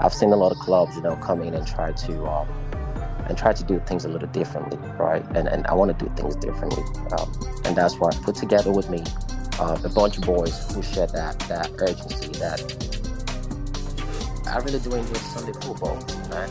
I've 0.00 0.12
seen 0.12 0.32
a 0.32 0.36
lot 0.36 0.52
of 0.52 0.58
clubs, 0.58 0.96
you 0.96 1.02
know, 1.02 1.16
come 1.16 1.42
in 1.42 1.54
and 1.54 1.66
try 1.66 1.92
to 1.92 2.26
um, 2.26 2.48
and 3.28 3.38
try 3.38 3.52
to 3.52 3.64
do 3.64 3.80
things 3.86 4.04
a 4.04 4.08
little 4.08 4.28
differently, 4.28 4.78
right? 4.98 5.24
And 5.36 5.48
and 5.48 5.66
I 5.68 5.74
want 5.74 5.96
to 5.96 6.04
do 6.04 6.10
things 6.16 6.34
differently, 6.36 6.82
um, 7.18 7.32
and 7.64 7.76
that's 7.76 7.96
why 7.96 8.08
I 8.08 8.16
put 8.24 8.34
together 8.34 8.72
with 8.72 8.90
me 8.90 9.04
uh, 9.60 9.78
a 9.84 9.88
bunch 9.88 10.18
of 10.18 10.24
boys 10.24 10.74
who 10.74 10.82
share 10.82 11.06
that 11.08 11.38
that 11.48 11.70
urgency. 11.78 12.32
That 12.40 12.60
I 14.48 14.58
really 14.58 14.80
do 14.80 14.94
enjoy 14.94 15.14
Sunday 15.14 15.52
football, 15.60 15.96
man. 16.30 16.50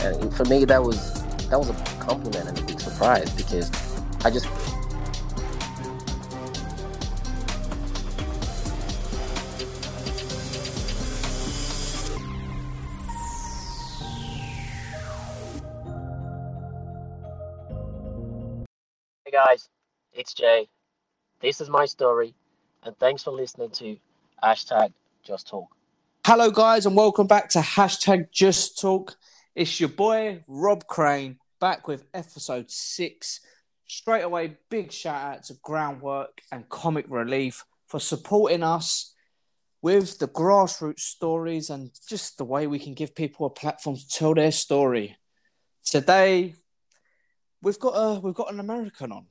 And 0.00 0.34
for 0.34 0.44
me, 0.46 0.64
that 0.64 0.82
was 0.82 1.22
that 1.50 1.58
was 1.58 1.70
a 1.70 1.74
compliment 2.00 2.48
and 2.48 2.58
a 2.58 2.62
big 2.62 2.80
surprise 2.80 3.30
because 3.34 3.70
I 4.24 4.30
just 4.30 4.46
Hey 19.28 19.36
guys, 19.46 19.68
it's 20.14 20.32
Jay. 20.32 20.68
This 21.42 21.60
is 21.60 21.68
my 21.68 21.84
story, 21.84 22.34
and 22.82 22.96
thanks 22.96 23.22
for 23.22 23.30
listening 23.30 23.68
to 23.72 23.98
hashtag 24.42 24.94
Just 25.22 25.46
Talk. 25.48 25.68
Hello, 26.24 26.50
guys, 26.50 26.86
and 26.86 26.96
welcome 26.96 27.26
back 27.26 27.50
to 27.50 27.58
hashtag 27.58 28.30
Just 28.30 28.80
Talk. 28.80 29.18
It's 29.54 29.80
your 29.80 29.90
boy 29.90 30.44
Rob 30.46 30.86
Crane 30.86 31.38
back 31.60 31.86
with 31.86 32.06
episode 32.14 32.70
six. 32.70 33.40
Straight 33.86 34.22
away, 34.22 34.56
big 34.70 34.92
shout 34.92 35.22
out 35.22 35.42
to 35.44 35.54
Groundwork 35.62 36.40
and 36.50 36.66
Comic 36.70 37.04
Relief 37.10 37.66
for 37.86 38.00
supporting 38.00 38.62
us 38.62 39.14
with 39.82 40.18
the 40.20 40.28
grassroots 40.28 41.00
stories 41.00 41.68
and 41.68 41.90
just 42.08 42.38
the 42.38 42.46
way 42.46 42.66
we 42.66 42.78
can 42.78 42.94
give 42.94 43.14
people 43.14 43.44
a 43.44 43.50
platform 43.50 43.96
to 43.96 44.08
tell 44.08 44.32
their 44.32 44.52
story. 44.52 45.18
Today, 45.84 46.54
we've 47.62 47.78
got 47.78 47.90
a 47.90 48.20
we've 48.20 48.34
got 48.34 48.52
an 48.52 48.60
American 48.60 49.12
on. 49.12 49.26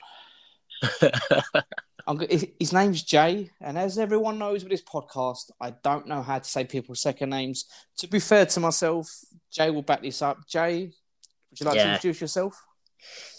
I'm, 2.07 2.19
his 2.19 2.71
name's 2.71 3.03
Jay, 3.03 3.51
and 3.59 3.77
as 3.77 3.99
everyone 3.99 4.39
knows 4.39 4.63
with 4.63 4.71
this 4.71 4.81
podcast, 4.81 5.51
I 5.59 5.71
don't 5.83 6.07
know 6.07 6.21
how 6.21 6.39
to 6.39 6.49
say 6.49 6.63
people's 6.63 7.01
second 7.01 7.31
names. 7.31 7.65
To 7.97 8.07
be 8.07 8.19
fair 8.19 8.45
to 8.45 8.59
myself, 8.61 9.09
Jay 9.51 9.69
will 9.71 9.81
back 9.81 10.01
this 10.01 10.21
up. 10.21 10.47
Jay, 10.47 10.93
would 11.49 11.59
you 11.59 11.65
like 11.65 11.75
to 11.75 11.93
introduce 11.93 12.21
yourself? 12.21 12.63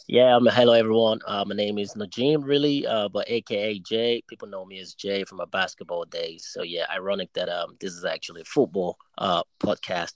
Yeah, 0.06 0.36
um, 0.36 0.47
hello 0.47 0.72
everyone. 0.72 1.20
Uh, 1.27 1.44
my 1.47 1.55
name 1.55 1.78
is 1.78 1.94
Najim, 1.94 2.42
really, 2.42 2.86
uh, 2.86 3.09
but 3.09 3.28
AKA 3.28 3.81
Jay. 3.81 4.22
People 4.27 4.48
know 4.48 4.64
me 4.64 4.81
as 4.81 4.94
Jay 4.94 5.25
from 5.25 5.39
my 5.39 5.44
basketball 5.47 6.05
days. 6.05 6.48
So 6.50 6.62
yeah, 6.62 6.86
ironic 6.91 7.33
that 7.34 7.48
um 7.48 7.77
this 7.81 7.92
is 7.92 8.05
actually 8.05 8.42
a 8.42 8.47
football 8.47 8.97
uh 9.19 9.42
podcast. 9.61 10.12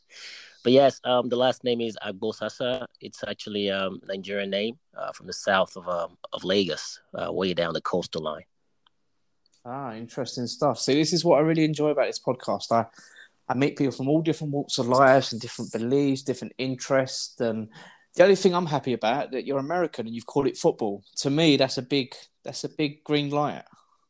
But 0.63 0.73
yes, 0.73 1.01
um 1.05 1.29
the 1.29 1.37
last 1.37 1.65
name 1.65 1.81
is 1.81 1.97
Agbosasa. 2.05 2.87
It's 3.01 3.25
actually 3.27 3.71
um 3.71 4.01
Nigerian 4.07 4.51
name 4.51 4.79
uh, 4.97 5.13
from 5.13 5.27
the 5.27 5.33
south 5.33 5.77
of 5.77 5.89
um 5.89 6.17
of 6.33 6.45
Lagos, 6.45 7.01
uh, 7.15 7.33
way 7.33 7.55
down 7.55 7.75
the 7.75 7.81
coastal 7.81 8.23
line. 8.23 8.45
Ah, 9.65 9.95
interesting 9.95 10.47
stuff. 10.47 10.79
See, 10.79 10.95
this 10.95 11.13
is 11.13 11.25
what 11.25 11.39
I 11.39 11.43
really 11.43 11.65
enjoy 11.65 11.91
about 11.91 12.07
this 12.07 12.21
podcast. 12.21 12.73
I 12.73 12.87
I 13.49 13.55
meet 13.55 13.77
people 13.77 13.93
from 13.93 14.09
all 14.09 14.23
different 14.23 14.53
walks 14.53 14.79
of 14.79 14.89
life 14.89 15.33
and 15.33 15.41
different 15.41 15.73
beliefs, 15.73 16.23
different 16.23 16.55
interests, 16.59 17.41
and 17.41 17.69
the 18.15 18.23
only 18.23 18.37
thing 18.37 18.55
I'm 18.55 18.67
happy 18.67 18.93
about 18.93 19.33
that 19.33 19.47
you're 19.47 19.59
American 19.59 20.07
and 20.07 20.15
you've 20.15 20.27
called 20.27 20.47
it 20.47 20.57
football. 20.57 21.03
To 21.19 21.31
me, 21.31 21.57
that's 21.57 21.79
a 21.79 21.83
big 21.83 22.15
that's 22.45 22.65
a 22.65 22.69
big 22.69 23.05
green 23.05 23.31
light. 23.31 23.65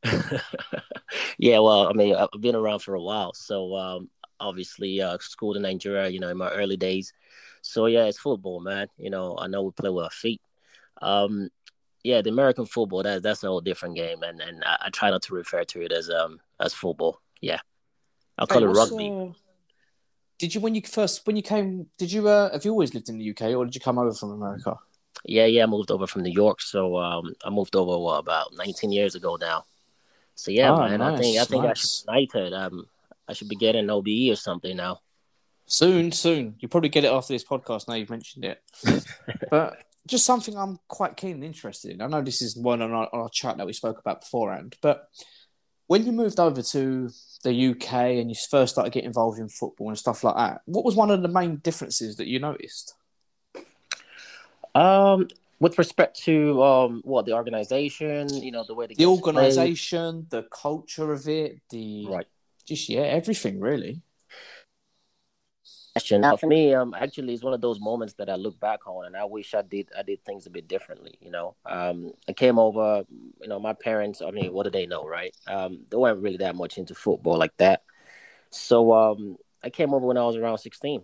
yeah, 1.39 1.59
well, 1.61 1.89
I 1.89 1.93
mean, 1.93 2.15
I've 2.15 2.41
been 2.41 2.57
around 2.57 2.81
for 2.81 2.95
a 2.95 3.03
while, 3.03 3.35
so 3.35 3.77
um, 3.77 4.11
obviously, 4.43 5.01
uh, 5.01 5.19
schooled 5.21 5.57
in 5.57 5.63
Nigeria, 5.63 6.09
you 6.09 6.21
know, 6.21 6.29
in 6.31 6.37
my 6.39 6.51
early 6.51 6.77
days. 6.77 7.13
So 7.63 7.87
yeah, 7.87 8.05
it's 8.07 8.19
football, 8.19 8.61
man. 8.61 8.89
You 8.99 9.11
know, 9.11 9.37
I 9.39 9.47
know 9.47 9.63
we 9.63 9.71
play 9.73 9.91
with 9.91 10.05
our 10.05 10.11
feet. 10.11 10.41
Um, 11.01 11.51
yeah, 12.05 12.23
the 12.23 12.31
American 12.31 12.67
football 12.67 13.03
that 13.05 13.23
that's 13.23 13.45
a 13.45 13.49
whole 13.49 13.61
different 13.61 13.97
game, 13.97 14.23
and 14.23 14.41
and 14.41 14.63
I, 14.65 14.87
I 14.87 14.91
try 14.91 15.11
not 15.11 15.23
to 15.23 15.35
refer 15.35 15.65
to 15.65 15.83
it 15.83 15.93
as 15.93 16.11
um 16.11 16.41
as 16.61 16.75
football. 16.75 17.21
Yeah, 17.41 17.61
I'll 18.39 18.47
call 18.47 18.63
Hey, 18.63 18.67
it 18.67 18.69
rugby. 18.69 19.09
uh, 19.11 19.33
did 20.39 20.55
you 20.55 20.61
when 20.61 20.75
you 20.75 20.83
first 20.83 21.27
when 21.27 21.37
you 21.37 21.43
came? 21.43 21.87
Did 21.99 22.13
you 22.13 22.29
uh, 22.29 22.53
have 22.53 22.65
you 22.65 22.73
always 22.73 22.95
lived 22.95 23.09
in 23.09 23.19
the 23.19 23.25
UK 23.25 23.55
or 23.55 23.65
did 23.65 23.75
you 23.75 23.81
come 23.81 23.99
over 23.99 24.13
from 24.13 24.33
America? 24.33 24.77
Yeah, 25.25 25.47
yeah, 25.47 25.63
I 25.63 25.67
moved 25.67 25.91
over 25.91 26.07
from 26.07 26.23
New 26.23 26.33
York, 26.33 26.61
so 26.61 26.97
um, 26.99 27.35
I 27.45 27.51
moved 27.51 27.77
over 27.77 27.97
what, 27.99 28.19
about 28.19 28.55
19 28.57 28.91
years 28.91 29.15
ago 29.15 29.37
now. 29.41 29.65
So 30.35 30.51
yeah, 30.51 30.71
Ah, 30.71 30.77
man, 30.89 31.01
I 31.01 31.11
think 31.13 31.39
I 31.39 31.45
nice, 31.45 31.47
think 31.47 31.67
I 31.67 31.75
should 31.75 31.91
be 32.07 32.13
knighted. 32.13 32.53
Um, 32.53 32.87
I 33.33 33.35
should 33.35 33.49
be 33.49 33.57
getting 33.57 33.85
an 33.85 33.91
OBE 33.91 34.31
or 34.31 34.37
something 34.37 34.77
now. 34.77 35.01
Soon, 35.67 36.13
soon. 36.13 36.55
You'll 36.59 36.69
probably 36.69 36.91
get 36.91 37.05
it 37.05 37.13
after 37.13 37.33
this 37.33 37.45
podcast. 37.45 37.89
Now 37.89 37.95
you've 37.95 38.11
mentioned 38.11 38.45
it, 38.45 38.63
but 39.51 39.83
just 40.07 40.27
something 40.27 40.57
I'm 40.57 40.79
quite 40.89 41.17
keen 41.17 41.37
and 41.37 41.45
interested 41.45 41.93
in. 41.93 42.03
I 42.03 42.09
know 42.09 42.23
this 42.23 42.43
is 42.43 42.57
one 42.57 42.83
on 42.83 42.93
our, 42.93 43.09
on 43.13 43.21
our 43.21 43.29
chat 43.31 43.57
that 43.57 43.67
we 43.67 43.73
spoke 43.73 43.99
about 43.99 44.21
beforehand, 44.21 44.77
but 44.83 45.09
when 45.87 46.05
you 46.05 46.13
moved 46.13 46.41
over 46.41 46.63
to 46.63 47.11
the 47.45 47.71
UK 47.71 47.93
and 47.93 48.31
you 48.31 48.37
first 48.51 48.73
started 48.73 48.93
getting 48.93 49.09
involved 49.09 49.39
in 49.39 49.49
football 49.49 49.89
and 49.89 49.99
stuff 49.99 50.25
like 50.25 50.37
that, 50.37 50.61
what 50.67 50.85
was 50.85 50.95
one 50.95 51.11
of 51.11 51.23
the 51.23 51.29
main 51.29 51.57
differences 51.57 52.17
that 52.17 52.27
you 52.27 52.39
noticed? 52.39 52.95
Um, 54.75 55.29
with 55.61 55.79
respect 55.79 56.21
to 56.25 56.63
um, 56.63 57.03
what 57.05 57.25
the 57.27 57.35
organization, 57.35 58.29
you 58.43 58.51
know, 58.51 58.65
the 58.67 58.75
way 58.75 58.87
the 58.87 58.95
The 58.95 59.05
games 59.05 59.21
played. 59.57 59.69
the 60.31 60.45
culture 60.51 61.13
of 61.13 61.29
it, 61.29 61.61
the 61.71 62.07
right? 62.09 62.27
Just 62.73 62.89
yeah, 62.89 63.03
everything 63.03 63.61
really. 63.61 64.03
Now, 66.11 66.37
for 66.39 66.47
me, 66.47 66.73
um, 66.73 66.95
actually, 66.95 67.35
it's 67.35 67.45
one 67.45 67.53
of 67.53 67.61
those 67.61 67.79
moments 67.79 68.15
that 68.15 68.31
I 68.31 68.37
look 68.37 68.59
back 68.59 68.87
on, 68.87 69.05
and 69.05 69.15
I 69.15 69.25
wish 69.25 69.53
I 69.53 69.61
did. 69.61 69.91
I 69.97 70.03
did 70.03 70.25
things 70.25 70.47
a 70.47 70.51
bit 70.51 70.67
differently. 70.67 71.19
You 71.21 71.31
know, 71.31 71.55
um, 71.67 72.13
I 72.27 72.33
came 72.33 72.59
over. 72.59 73.05
You 73.43 73.49
know, 73.49 73.61
my 73.61 73.75
parents. 73.75 74.23
I 74.23 74.31
mean, 74.31 74.55
what 74.55 74.65
do 74.65 74.71
they 74.71 74.87
know, 74.87 75.07
right? 75.07 75.37
Um, 75.47 75.85
they 75.91 75.99
weren't 75.99 76.23
really 76.23 76.39
that 76.39 76.57
much 76.57 76.79
into 76.79 76.95
football 76.95 77.37
like 77.37 77.55
that. 77.59 77.83
So, 78.49 78.95
um, 78.95 79.37
I 79.63 79.69
came 79.69 79.93
over 79.93 80.07
when 80.07 80.17
I 80.17 80.25
was 80.25 80.37
around 80.37 80.59
sixteen, 80.59 81.03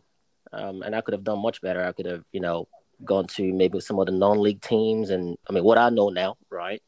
um, 0.54 0.82
and 0.82 0.96
I 0.96 1.02
could 1.02 1.12
have 1.12 1.24
done 1.24 1.42
much 1.42 1.60
better. 1.60 1.84
I 1.84 1.92
could 1.92 2.06
have, 2.06 2.24
you 2.32 2.40
know, 2.40 2.66
gone 3.04 3.26
to 3.36 3.52
maybe 3.52 3.80
some 3.80 3.98
of 3.98 4.06
the 4.06 4.12
non-league 4.12 4.62
teams, 4.62 5.10
and 5.10 5.36
I 5.48 5.52
mean, 5.52 5.64
what 5.64 5.76
I 5.76 5.90
know 5.90 6.08
now, 6.08 6.38
right? 6.48 6.82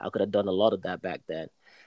I 0.00 0.10
could 0.10 0.22
have 0.22 0.32
done 0.32 0.48
a 0.48 0.52
lot 0.52 0.72
of 0.72 0.82
that 0.82 1.00
back 1.02 1.20
then. 1.28 1.46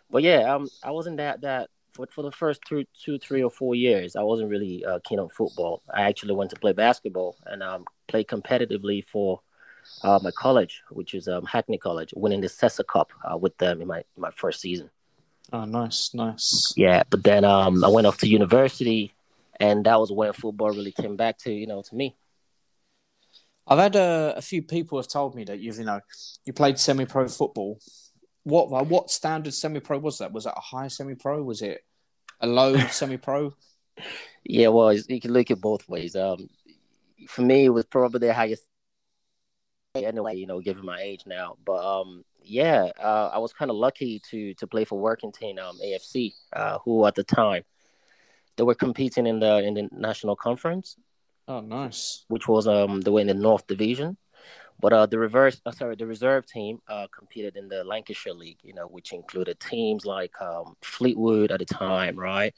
But 0.09 0.24
yeah, 0.24 0.56
um, 0.56 0.69
I 0.81 0.91
wasn't 0.91 1.18
that 1.18 1.41
that 1.41 1.69
for 1.97 2.08
for 2.12 2.22
the 2.22 2.31
first 2.31 2.62
two, 2.68 2.85
two, 3.03 3.18
three 3.18 3.44
or 3.44 3.50
four 3.50 3.75
years. 3.75 4.16
I 4.16 4.24
wasn't 4.24 4.50
really 4.50 4.85
uh, 4.85 5.00
keen 5.03 5.19
on 5.19 5.30
football. 5.30 5.81
I 5.94 6.03
actually 6.03 6.35
went 6.35 6.52
to 6.52 6.59
play 6.59 6.74
basketball 6.74 7.35
and 7.46 7.62
um, 7.63 7.85
played 8.08 8.28
competitively 8.28 9.03
for 9.06 9.41
uh, 10.03 10.19
my 10.22 10.31
college, 10.31 10.84
which 10.91 11.13
is 11.13 11.28
um, 11.28 11.46
Hackney 11.46 11.78
College, 11.78 12.13
winning 12.16 12.41
the 12.41 12.47
Cessa 12.47 12.86
Cup 12.86 13.12
uh, 13.30 13.38
with 13.38 13.57
them 13.57 13.81
in 13.81 13.88
my 13.88 14.00
in 14.00 14.22
my 14.22 14.31
first 14.31 14.62
season. 14.62 14.90
Oh, 15.52 15.66
nice, 15.66 16.13
nice. 16.13 16.74
Yeah, 16.75 17.03
but 17.09 17.24
then 17.24 17.46
um, 17.46 17.84
I 17.84 17.88
went 17.88 18.06
off 18.06 18.18
to 18.19 18.28
university, 18.28 19.13
and 19.59 19.86
that 19.86 20.00
was 20.00 20.12
when 20.12 20.34
football 20.34 20.69
really 20.69 20.91
came 20.91 21.16
back 21.16 21.38
to 21.40 21.52
you 21.52 21.68
know 21.68 21.81
to 21.81 21.96
me. 21.96 22.16
I've 23.69 23.80
had 23.80 23.96
a, 23.97 24.36
a 24.38 24.41
few 24.41 24.62
people 24.62 24.97
have 24.97 25.09
told 25.09 25.36
me 25.36 25.44
that 25.46 25.59
you've 25.59 25.78
you 25.78 25.86
know 25.86 26.02
you 26.46 26.53
played 26.53 26.80
semi-pro 26.80 27.28
football. 27.28 27.80
What 28.44 28.69
what 28.88 29.09
standard 29.09 29.53
semi-pro 29.53 30.00
was 30.00 30.19
that? 30.19 30.31
Was 30.31 30.46
that 30.46 30.57
a 30.57 30.62
high 30.62 30.88
semi-pro? 30.88 31.44
Was 31.44 31.62
it 31.62 31.84
a 32.40 32.48
low 32.48 32.78
semi-pro? 32.78 33.53
Yeah, 34.50 34.70
well, 34.70 34.94
you 34.94 35.20
can 35.20 35.34
look 35.34 35.52
at 35.52 35.59
both 35.59 35.90
ways. 35.90 36.16
Um, 36.16 36.48
for 37.28 37.42
me, 37.42 37.66
it 37.66 37.70
was 37.70 37.86
probably 37.86 38.20
the 38.28 38.34
highest. 38.34 38.64
Anyway, 39.96 40.36
you 40.38 40.46
know, 40.48 40.62
given 40.62 40.86
my 40.86 41.02
age 41.02 41.24
now, 41.25 41.58
but 41.66 41.84
um, 41.84 42.24
yeah, 42.44 42.92
uh, 42.98 43.31
I 43.34 43.39
was 43.39 43.51
kind 43.51 43.72
of 43.72 43.78
lucky 43.78 44.22
to 44.30 44.54
to 44.54 44.68
play 44.68 44.86
for 44.86 45.01
Workington 45.01 45.60
um, 45.60 45.78
AFC, 45.84 46.34
uh, 46.54 46.78
who 46.86 47.06
at 47.06 47.16
the 47.16 47.24
time 47.25 47.63
they 48.56 48.63
were 48.63 48.75
competing 48.75 49.25
in 49.28 49.39
the 49.39 49.57
in 49.57 49.74
the 49.74 49.89
national 49.92 50.36
conference, 50.36 50.95
Oh, 51.48 51.60
nice. 51.62 52.24
which 52.30 52.48
was 52.48 52.68
um 52.68 53.01
they 53.01 53.12
were 53.12 53.22
in 53.22 53.28
the 53.28 53.34
North 53.34 53.66
Division, 53.68 54.18
but 54.79 54.94
uh 54.94 55.06
the 55.06 55.18
reverse, 55.18 55.62
uh, 55.65 55.71
sorry, 55.71 55.95
the 55.95 56.06
reserve 56.06 56.45
team 56.45 56.79
uh 56.88 57.07
competed 57.15 57.56
in 57.57 57.68
the 57.68 57.83
Lancashire 57.83 58.33
League, 58.33 58.59
you 58.63 58.74
know, 58.74 58.88
which 58.88 59.12
included 59.13 59.59
teams 59.59 60.06
like 60.06 60.39
um 60.41 60.75
Fleetwood 60.81 61.51
at 61.51 61.59
the 61.59 61.65
time, 61.65 62.15
right, 62.18 62.53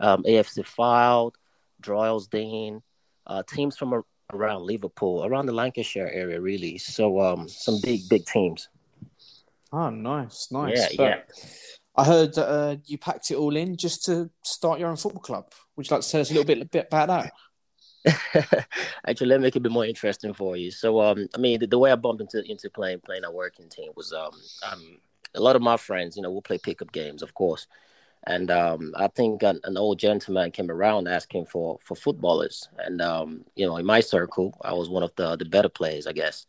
um 0.00 0.22
AFC 0.24 0.64
Fylde, 0.64 1.34
Droylsden, 1.82 2.82
uh 3.26 3.42
teams 3.48 3.76
from 3.76 3.92
a- 3.92 4.04
around 4.32 4.62
Liverpool, 4.62 5.24
around 5.24 5.46
the 5.46 5.52
Lancashire 5.52 6.10
area, 6.12 6.40
really. 6.40 6.78
So 6.78 7.20
um 7.20 7.48
some 7.48 7.80
big 7.82 8.00
big 8.08 8.24
teams. 8.26 8.68
Oh, 9.72 9.90
nice, 9.90 10.48
nice. 10.50 10.76
Yeah, 10.76 10.88
But 10.96 11.04
yeah. 11.04 11.34
I 11.96 12.04
heard 12.04 12.34
that 12.34 12.48
uh, 12.48 12.76
you 12.86 12.96
packed 12.96 13.30
it 13.30 13.34
all 13.34 13.56
in 13.56 13.76
just 13.76 14.04
to 14.04 14.30
start 14.42 14.78
your 14.78 14.88
own 14.88 14.96
football 14.96 15.20
club. 15.20 15.52
Would 15.76 15.90
you 15.90 15.96
like 15.96 16.04
to 16.04 16.10
tell 16.10 16.20
us 16.20 16.30
a 16.30 16.32
little 16.32 16.46
bit, 16.46 16.70
bit 16.70 16.86
about 16.86 17.08
that? 17.08 17.32
Actually, 19.06 19.28
let 19.28 19.40
me 19.40 19.44
make 19.44 19.56
it 19.56 19.58
a 19.58 19.62
bit 19.62 19.72
more 19.72 19.84
interesting 19.84 20.32
for 20.34 20.56
you. 20.56 20.70
So, 20.70 21.00
um, 21.00 21.28
I 21.34 21.38
mean, 21.38 21.60
the, 21.60 21.66
the 21.66 21.78
way 21.78 21.90
I 21.92 21.96
bumped 21.96 22.20
into 22.20 22.42
into 22.50 22.70
playing 22.70 23.00
playing 23.00 23.24
a 23.24 23.30
working 23.30 23.68
team 23.68 23.92
was 23.96 24.12
um, 24.12 24.32
um, 24.70 24.98
a 25.34 25.40
lot 25.40 25.56
of 25.56 25.62
my 25.62 25.76
friends, 25.76 26.16
you 26.16 26.22
know, 26.22 26.30
we'll 26.30 26.42
play 26.42 26.58
pickup 26.58 26.92
games, 26.92 27.22
of 27.22 27.34
course, 27.34 27.66
and 28.26 28.50
um, 28.50 28.94
I 28.96 29.08
think 29.08 29.42
an, 29.42 29.60
an, 29.64 29.76
old 29.76 29.98
gentleman 29.98 30.50
came 30.50 30.70
around 30.70 31.08
asking 31.08 31.46
for 31.46 31.78
for 31.82 31.94
footballers, 31.94 32.68
and 32.78 33.00
um, 33.00 33.44
you 33.56 33.66
know, 33.66 33.76
in 33.76 33.86
my 33.86 34.00
circle, 34.00 34.58
I 34.62 34.72
was 34.72 34.88
one 34.88 35.02
of 35.02 35.14
the 35.16 35.36
the 35.36 35.44
better 35.44 35.68
players, 35.68 36.06
I 36.06 36.12
guess. 36.12 36.46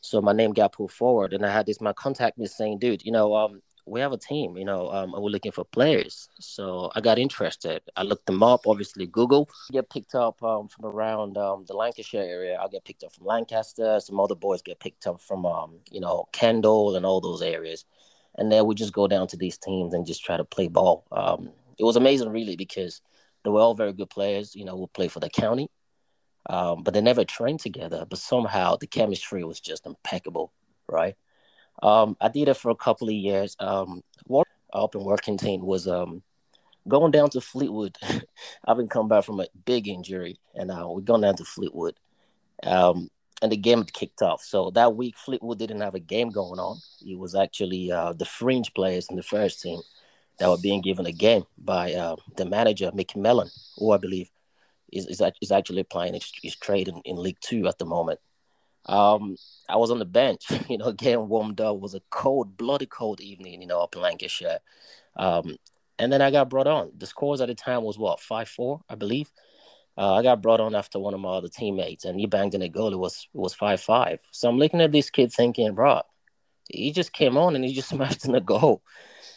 So 0.00 0.20
my 0.20 0.32
name 0.32 0.52
got 0.52 0.72
pulled 0.72 0.92
forward, 0.92 1.32
and 1.32 1.44
I 1.44 1.52
had 1.52 1.66
this 1.66 1.80
my 1.80 1.92
contact 1.92 2.38
me 2.38 2.46
saying, 2.46 2.78
"Dude, 2.78 3.04
you 3.04 3.12
know, 3.12 3.34
um, 3.34 3.62
we 3.86 4.00
have 4.00 4.12
a 4.12 4.18
team, 4.18 4.56
you 4.56 4.64
know, 4.64 4.90
um, 4.90 5.14
and 5.14 5.22
we're 5.22 5.30
looking 5.30 5.52
for 5.52 5.64
players." 5.64 6.28
So 6.40 6.90
I 6.94 7.00
got 7.00 7.18
interested. 7.18 7.82
I 7.96 8.02
looked 8.02 8.26
them 8.26 8.42
up, 8.42 8.66
obviously 8.66 9.06
Google. 9.06 9.48
Get 9.72 9.90
picked 9.90 10.14
up 10.14 10.42
um, 10.42 10.68
from 10.68 10.86
around 10.86 11.38
um, 11.38 11.64
the 11.66 11.74
Lancashire 11.74 12.22
area. 12.22 12.58
I 12.60 12.68
get 12.68 12.84
picked 12.84 13.04
up 13.04 13.12
from 13.12 13.26
Lancaster. 13.26 14.00
Some 14.00 14.20
other 14.20 14.34
boys 14.34 14.62
get 14.62 14.80
picked 14.80 15.06
up 15.06 15.20
from, 15.20 15.46
um, 15.46 15.78
you 15.90 16.00
know, 16.00 16.28
Kendal 16.32 16.96
and 16.96 17.06
all 17.06 17.20
those 17.20 17.42
areas 17.42 17.84
and 18.36 18.52
then 18.52 18.66
we 18.66 18.74
just 18.74 18.92
go 18.92 19.08
down 19.08 19.26
to 19.28 19.36
these 19.36 19.58
teams 19.58 19.94
and 19.94 20.06
just 20.06 20.24
try 20.24 20.36
to 20.36 20.44
play 20.44 20.68
ball. 20.68 21.04
Um, 21.10 21.50
it 21.78 21.84
was 21.84 21.96
amazing, 21.96 22.30
really, 22.30 22.56
because 22.56 23.00
they 23.42 23.50
were 23.50 23.60
all 23.60 23.74
very 23.74 23.92
good 23.92 24.10
players. 24.10 24.54
You 24.54 24.64
know, 24.64 24.76
who 24.76 24.86
play 24.86 25.08
for 25.08 25.20
the 25.20 25.30
county, 25.30 25.70
um, 26.48 26.82
but 26.82 26.94
they 26.94 27.00
never 27.00 27.24
trained 27.24 27.60
together. 27.60 28.06
But 28.08 28.18
somehow 28.18 28.76
the 28.76 28.86
chemistry 28.86 29.44
was 29.44 29.60
just 29.60 29.86
impeccable, 29.86 30.52
right? 30.88 31.16
Um, 31.82 32.16
I 32.20 32.28
did 32.28 32.48
it 32.48 32.54
for 32.54 32.70
a 32.70 32.76
couple 32.76 33.08
of 33.08 33.14
years. 33.14 33.56
Um, 33.58 34.02
up 34.72 34.94
and 34.94 35.04
working 35.04 35.38
team 35.38 35.64
was 35.64 35.88
um, 35.88 36.22
going 36.86 37.10
down 37.10 37.30
to 37.30 37.40
Fleetwood. 37.40 37.96
I've 38.64 38.76
been 38.76 38.88
coming 38.88 39.08
back 39.08 39.24
from 39.24 39.40
a 39.40 39.46
big 39.64 39.88
injury, 39.88 40.38
and 40.54 40.70
uh, 40.70 40.86
we're 40.88 41.00
going 41.00 41.22
down 41.22 41.36
to 41.36 41.44
Fleetwood. 41.44 41.94
Um, 42.62 43.10
and 43.42 43.52
the 43.52 43.56
game 43.56 43.84
kicked 43.84 44.22
off. 44.22 44.42
So 44.42 44.70
that 44.70 44.96
week, 44.96 45.16
Fleetwood 45.16 45.58
didn't 45.58 45.82
have 45.82 45.94
a 45.94 46.00
game 46.00 46.30
going 46.30 46.58
on. 46.58 46.78
It 47.06 47.18
was 47.18 47.34
actually 47.34 47.92
uh, 47.92 48.14
the 48.14 48.24
fringe 48.24 48.72
players 48.74 49.08
in 49.10 49.16
the 49.16 49.22
first 49.22 49.60
team 49.60 49.80
that 50.38 50.48
were 50.48 50.58
being 50.58 50.80
given 50.80 51.06
a 51.06 51.12
game 51.12 51.44
by 51.58 51.92
uh, 51.92 52.16
the 52.36 52.46
manager, 52.46 52.90
Micky 52.94 53.20
Mellon, 53.20 53.50
who 53.76 53.92
I 53.92 53.98
believe 53.98 54.30
is 54.92 55.06
is, 55.06 55.20
is 55.42 55.52
actually 55.52 55.82
playing 55.82 56.14
his, 56.14 56.32
his 56.42 56.56
trade 56.56 56.88
in, 56.88 57.00
in 57.04 57.16
League 57.16 57.40
Two 57.40 57.66
at 57.66 57.78
the 57.78 57.84
moment. 57.84 58.20
Um, 58.86 59.36
I 59.68 59.76
was 59.76 59.90
on 59.90 59.98
the 59.98 60.04
bench, 60.04 60.44
you 60.68 60.78
know, 60.78 60.92
getting 60.92 61.28
warmed 61.28 61.60
up. 61.60 61.76
It 61.76 61.80
was 61.80 61.94
a 61.94 62.02
cold, 62.10 62.56
bloody 62.56 62.86
cold 62.86 63.20
evening, 63.20 63.60
you 63.60 63.68
know, 63.68 63.80
up 63.80 63.94
in 63.94 64.02
Lancashire. 64.02 64.60
Um, 65.16 65.56
and 65.98 66.12
then 66.12 66.22
I 66.22 66.30
got 66.30 66.50
brought 66.50 66.66
on. 66.66 66.92
The 66.96 67.06
scores 67.06 67.40
at 67.40 67.48
the 67.48 67.54
time 67.54 67.82
was 67.82 67.98
what 67.98 68.20
five 68.20 68.48
four, 68.48 68.80
I 68.88 68.94
believe. 68.94 69.30
Uh, 69.98 70.14
I 70.14 70.22
got 70.22 70.42
brought 70.42 70.60
on 70.60 70.74
after 70.74 70.98
one 70.98 71.14
of 71.14 71.20
my 71.20 71.30
other 71.30 71.48
teammates, 71.48 72.04
and 72.04 72.20
he 72.20 72.26
banged 72.26 72.54
in 72.54 72.62
a 72.62 72.68
goal. 72.68 72.92
It 72.92 72.98
was 72.98 73.28
it 73.34 73.38
was 73.38 73.54
five 73.54 73.80
five. 73.80 74.20
So 74.30 74.48
I'm 74.48 74.58
looking 74.58 74.82
at 74.82 74.92
this 74.92 75.08
kid 75.08 75.32
thinking, 75.32 75.74
bro, 75.74 76.02
he 76.68 76.92
just 76.92 77.12
came 77.12 77.36
on 77.36 77.56
and 77.56 77.64
he 77.64 77.72
just 77.72 77.88
smashed 77.90 78.26
in 78.26 78.34
a 78.34 78.40
goal. 78.40 78.82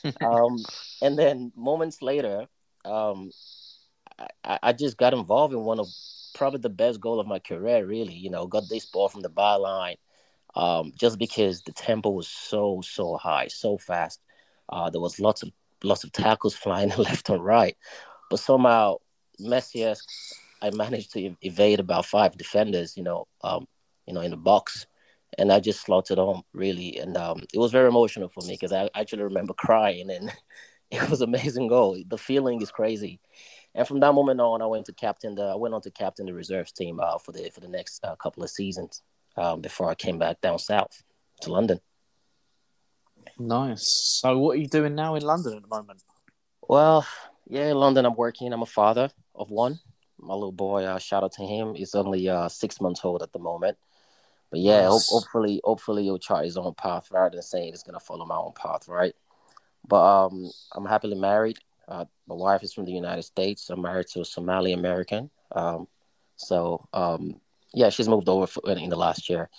um, 0.21 0.57
and 1.01 1.17
then 1.17 1.51
moments 1.55 2.01
later, 2.01 2.47
um, 2.85 3.31
I, 4.43 4.59
I, 4.63 4.73
just 4.73 4.97
got 4.97 5.13
involved 5.13 5.53
in 5.53 5.59
one 5.59 5.79
of 5.79 5.87
probably 6.33 6.59
the 6.59 6.69
best 6.69 6.99
goal 7.01 7.19
of 7.19 7.27
my 7.27 7.39
career. 7.39 7.85
Really, 7.85 8.13
you 8.13 8.29
know, 8.29 8.47
got 8.47 8.69
this 8.69 8.85
ball 8.85 9.09
from 9.09 9.21
the 9.21 9.29
byline, 9.29 9.97
um, 10.55 10.91
just 10.97 11.19
because 11.19 11.61
the 11.61 11.73
tempo 11.73 12.09
was 12.09 12.27
so 12.27 12.81
so 12.83 13.17
high, 13.17 13.47
so 13.47 13.77
fast. 13.77 14.21
Uh, 14.69 14.89
there 14.89 15.01
was 15.01 15.19
lots 15.19 15.43
of 15.43 15.51
lots 15.83 16.03
of 16.03 16.11
tackles 16.11 16.55
flying 16.63 16.89
left 16.97 17.29
and 17.29 17.43
right, 17.43 17.77
but 18.29 18.39
somehow 18.39 18.97
Messi 19.41 19.95
I 20.61 20.69
managed 20.71 21.13
to 21.13 21.35
evade 21.41 21.79
about 21.79 22.05
five 22.05 22.37
defenders, 22.37 22.97
you 22.97 23.03
know, 23.03 23.27
um, 23.43 23.67
you 24.05 24.13
know, 24.13 24.21
in 24.21 24.31
the 24.31 24.37
box, 24.37 24.87
and 25.37 25.51
I 25.51 25.59
just 25.59 25.81
slotted 25.81 26.17
home 26.17 26.43
really, 26.53 26.97
and 26.97 27.15
um, 27.17 27.43
it 27.53 27.57
was 27.57 27.71
very 27.71 27.87
emotional 27.87 28.29
for 28.29 28.41
me 28.41 28.53
because 28.53 28.73
I 28.73 28.89
actually 28.95 29.23
remember 29.23 29.53
crying, 29.53 30.09
and 30.09 30.31
it 30.91 31.09
was 31.09 31.21
amazing 31.21 31.67
goal. 31.67 32.01
The 32.07 32.17
feeling 32.17 32.61
is 32.61 32.71
crazy, 32.71 33.19
and 33.79 33.87
from 33.87 34.01
that 34.01 34.13
moment 34.13 34.41
on, 34.41 34.61
I 34.61 34.65
went 34.65 34.85
to 34.87 34.93
captain 34.93 35.35
the 35.35 35.43
I 35.43 35.55
went 35.55 35.73
on 35.73 35.81
to 35.81 35.91
captain 35.91 36.25
the 36.25 36.33
reserves 36.33 36.71
team 36.71 36.99
uh, 36.99 37.17
for 37.17 37.31
the 37.31 37.49
for 37.49 37.61
the 37.61 37.69
next 37.69 38.03
uh, 38.03 38.15
couple 38.17 38.43
of 38.43 38.49
seasons 38.49 39.01
um, 39.37 39.61
before 39.61 39.89
I 39.89 39.95
came 39.95 40.19
back 40.19 40.41
down 40.41 40.59
south 40.59 41.01
to 41.41 41.51
London. 41.51 41.79
Nice. 43.39 44.19
So, 44.21 44.37
what 44.37 44.57
are 44.57 44.59
you 44.59 44.67
doing 44.67 44.95
now 44.95 45.15
in 45.15 45.23
London 45.23 45.55
at 45.55 45.61
the 45.61 45.67
moment? 45.69 46.03
Well, 46.67 47.07
yeah, 47.47 47.71
in 47.71 47.77
London, 47.77 48.05
I'm 48.05 48.15
working. 48.15 48.51
I'm 48.51 48.61
a 48.61 48.65
father 48.65 49.09
of 49.33 49.49
one 49.49 49.79
my 50.21 50.33
little 50.33 50.51
boy. 50.51 50.83
Uh, 50.83 50.99
shout 50.99 51.23
out 51.23 51.31
to 51.33 51.43
him. 51.43 51.73
He's 51.73 51.95
only 51.95 52.27
uh, 52.27 52.49
six 52.49 52.81
months 52.81 53.01
old 53.03 53.23
at 53.23 53.31
the 53.31 53.39
moment. 53.39 53.77
But 54.51 54.59
yeah, 54.59 54.87
ho- 54.87 54.99
hopefully, 55.07 55.61
hopefully 55.63 56.03
he'll 56.03 56.19
chart 56.19 56.45
his 56.45 56.57
own 56.57 56.73
path 56.73 57.09
rather 57.11 57.35
than 57.35 57.41
saying 57.41 57.71
he's 57.71 57.83
gonna 57.83 57.99
follow 57.99 58.25
my 58.25 58.35
own 58.35 58.53
path, 58.53 58.87
right? 58.87 59.15
But 59.87 60.25
um, 60.25 60.51
I'm 60.73 60.85
happily 60.85 61.15
married. 61.15 61.59
Uh, 61.89 62.05
my 62.27 62.35
wife 62.35 62.63
is 62.63 62.73
from 62.73 62.85
the 62.85 62.91
United 62.91 63.23
States. 63.23 63.69
I'm 63.69 63.81
married 63.81 64.07
to 64.07 64.21
a 64.21 64.25
Somali 64.25 64.73
American. 64.73 65.29
Um, 65.51 65.87
so 66.35 66.87
um, 66.93 67.41
yeah, 67.73 67.89
she's 67.89 68.07
moved 68.07 68.29
over 68.29 68.47
for, 68.47 68.61
in 68.69 68.89
the 68.89 68.95
last 68.95 69.29
year. 69.29 69.49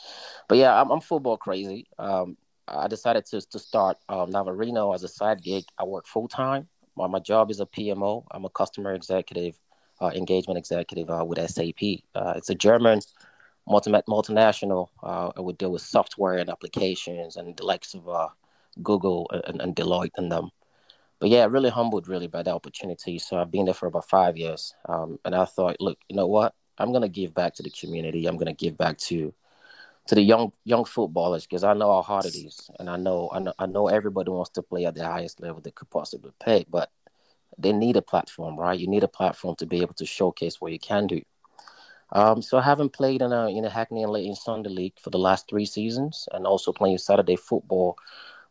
But 0.48 0.58
yeah, 0.58 0.80
I'm, 0.80 0.90
I'm 0.90 1.00
football 1.00 1.36
crazy. 1.36 1.86
Um, 1.98 2.36
I 2.68 2.86
decided 2.86 3.26
to 3.26 3.40
to 3.40 3.58
start 3.58 3.98
um, 4.08 4.30
Navarino 4.30 4.94
as 4.94 5.02
a 5.02 5.08
side 5.08 5.42
gig. 5.42 5.64
I 5.76 5.84
work 5.84 6.06
full 6.06 6.28
time. 6.28 6.68
My, 6.96 7.06
my 7.08 7.18
job 7.18 7.50
is 7.50 7.60
a 7.60 7.66
PMO. 7.66 8.24
I'm 8.30 8.44
a 8.44 8.50
customer 8.50 8.94
executive 8.94 9.58
uh, 10.00 10.10
engagement 10.14 10.58
executive 10.58 11.10
uh, 11.10 11.24
with 11.24 11.38
SAP. 11.50 11.82
Uh, 12.14 12.34
it's 12.36 12.50
a 12.50 12.54
German 12.54 13.00
multi- 13.68 13.90
multinational. 13.90 14.88
Uh, 15.02 15.30
and 15.36 15.44
we 15.44 15.52
deal 15.54 15.72
with 15.72 15.82
software 15.82 16.36
and 16.36 16.50
applications 16.50 17.36
and 17.36 17.56
the 17.56 17.64
likes 17.64 17.94
of 17.94 18.08
uh, 18.08 18.28
Google 18.82 19.30
and, 19.46 19.60
and, 19.60 19.76
Deloitte 19.76 20.12
and 20.16 20.30
them. 20.30 20.50
But 21.20 21.28
yeah, 21.28 21.44
really 21.44 21.70
humbled 21.70 22.08
really 22.08 22.26
by 22.26 22.42
the 22.42 22.52
opportunity. 22.52 23.18
So 23.18 23.38
I've 23.38 23.50
been 23.50 23.66
there 23.66 23.74
for 23.74 23.86
about 23.86 24.08
five 24.08 24.36
years, 24.38 24.74
um, 24.88 25.18
and 25.24 25.34
I 25.34 25.44
thought, 25.44 25.76
look, 25.78 25.98
you 26.08 26.16
know 26.16 26.26
what? 26.26 26.54
I'm 26.78 26.92
gonna 26.92 27.08
give 27.08 27.34
back 27.34 27.54
to 27.54 27.62
the 27.62 27.70
community. 27.70 28.26
I'm 28.26 28.38
gonna 28.38 28.54
give 28.54 28.78
back 28.78 28.96
to 28.98 29.32
to 30.06 30.14
the 30.14 30.22
young 30.22 30.52
young 30.64 30.86
footballers 30.86 31.46
because 31.46 31.62
I 31.62 31.74
know 31.74 31.92
how 31.92 32.02
hard 32.02 32.24
it 32.24 32.34
is, 32.34 32.70
and 32.78 32.88
I 32.88 32.96
know, 32.96 33.30
I 33.32 33.38
know 33.38 33.52
I 33.58 33.66
know 33.66 33.88
everybody 33.88 34.30
wants 34.30 34.50
to 34.52 34.62
play 34.62 34.86
at 34.86 34.94
the 34.94 35.04
highest 35.04 35.40
level 35.40 35.60
they 35.60 35.70
could 35.72 35.90
possibly 35.90 36.32
play, 36.40 36.64
but 36.70 36.90
they 37.58 37.72
need 37.72 37.96
a 37.96 38.02
platform, 38.02 38.58
right? 38.58 38.78
You 38.78 38.88
need 38.88 39.04
a 39.04 39.08
platform 39.08 39.56
to 39.56 39.66
be 39.66 39.82
able 39.82 39.94
to 39.94 40.06
showcase 40.06 40.60
what 40.60 40.72
you 40.72 40.78
can 40.78 41.06
do. 41.06 41.20
Um, 42.12 42.42
so 42.42 42.58
I 42.58 42.62
haven't 42.62 42.92
played 42.92 43.22
in 43.22 43.32
a 43.32 43.48
in 43.48 43.64
a 43.64 43.70
Hackney 43.70 44.02
and 44.02 44.10
Leyton 44.12 44.34
Sunday 44.34 44.70
League 44.70 44.98
for 44.98 45.10
the 45.10 45.18
last 45.18 45.48
three 45.48 45.66
seasons, 45.66 46.28
and 46.32 46.46
also 46.46 46.72
playing 46.72 46.98
Saturday 46.98 47.36
football 47.36 47.96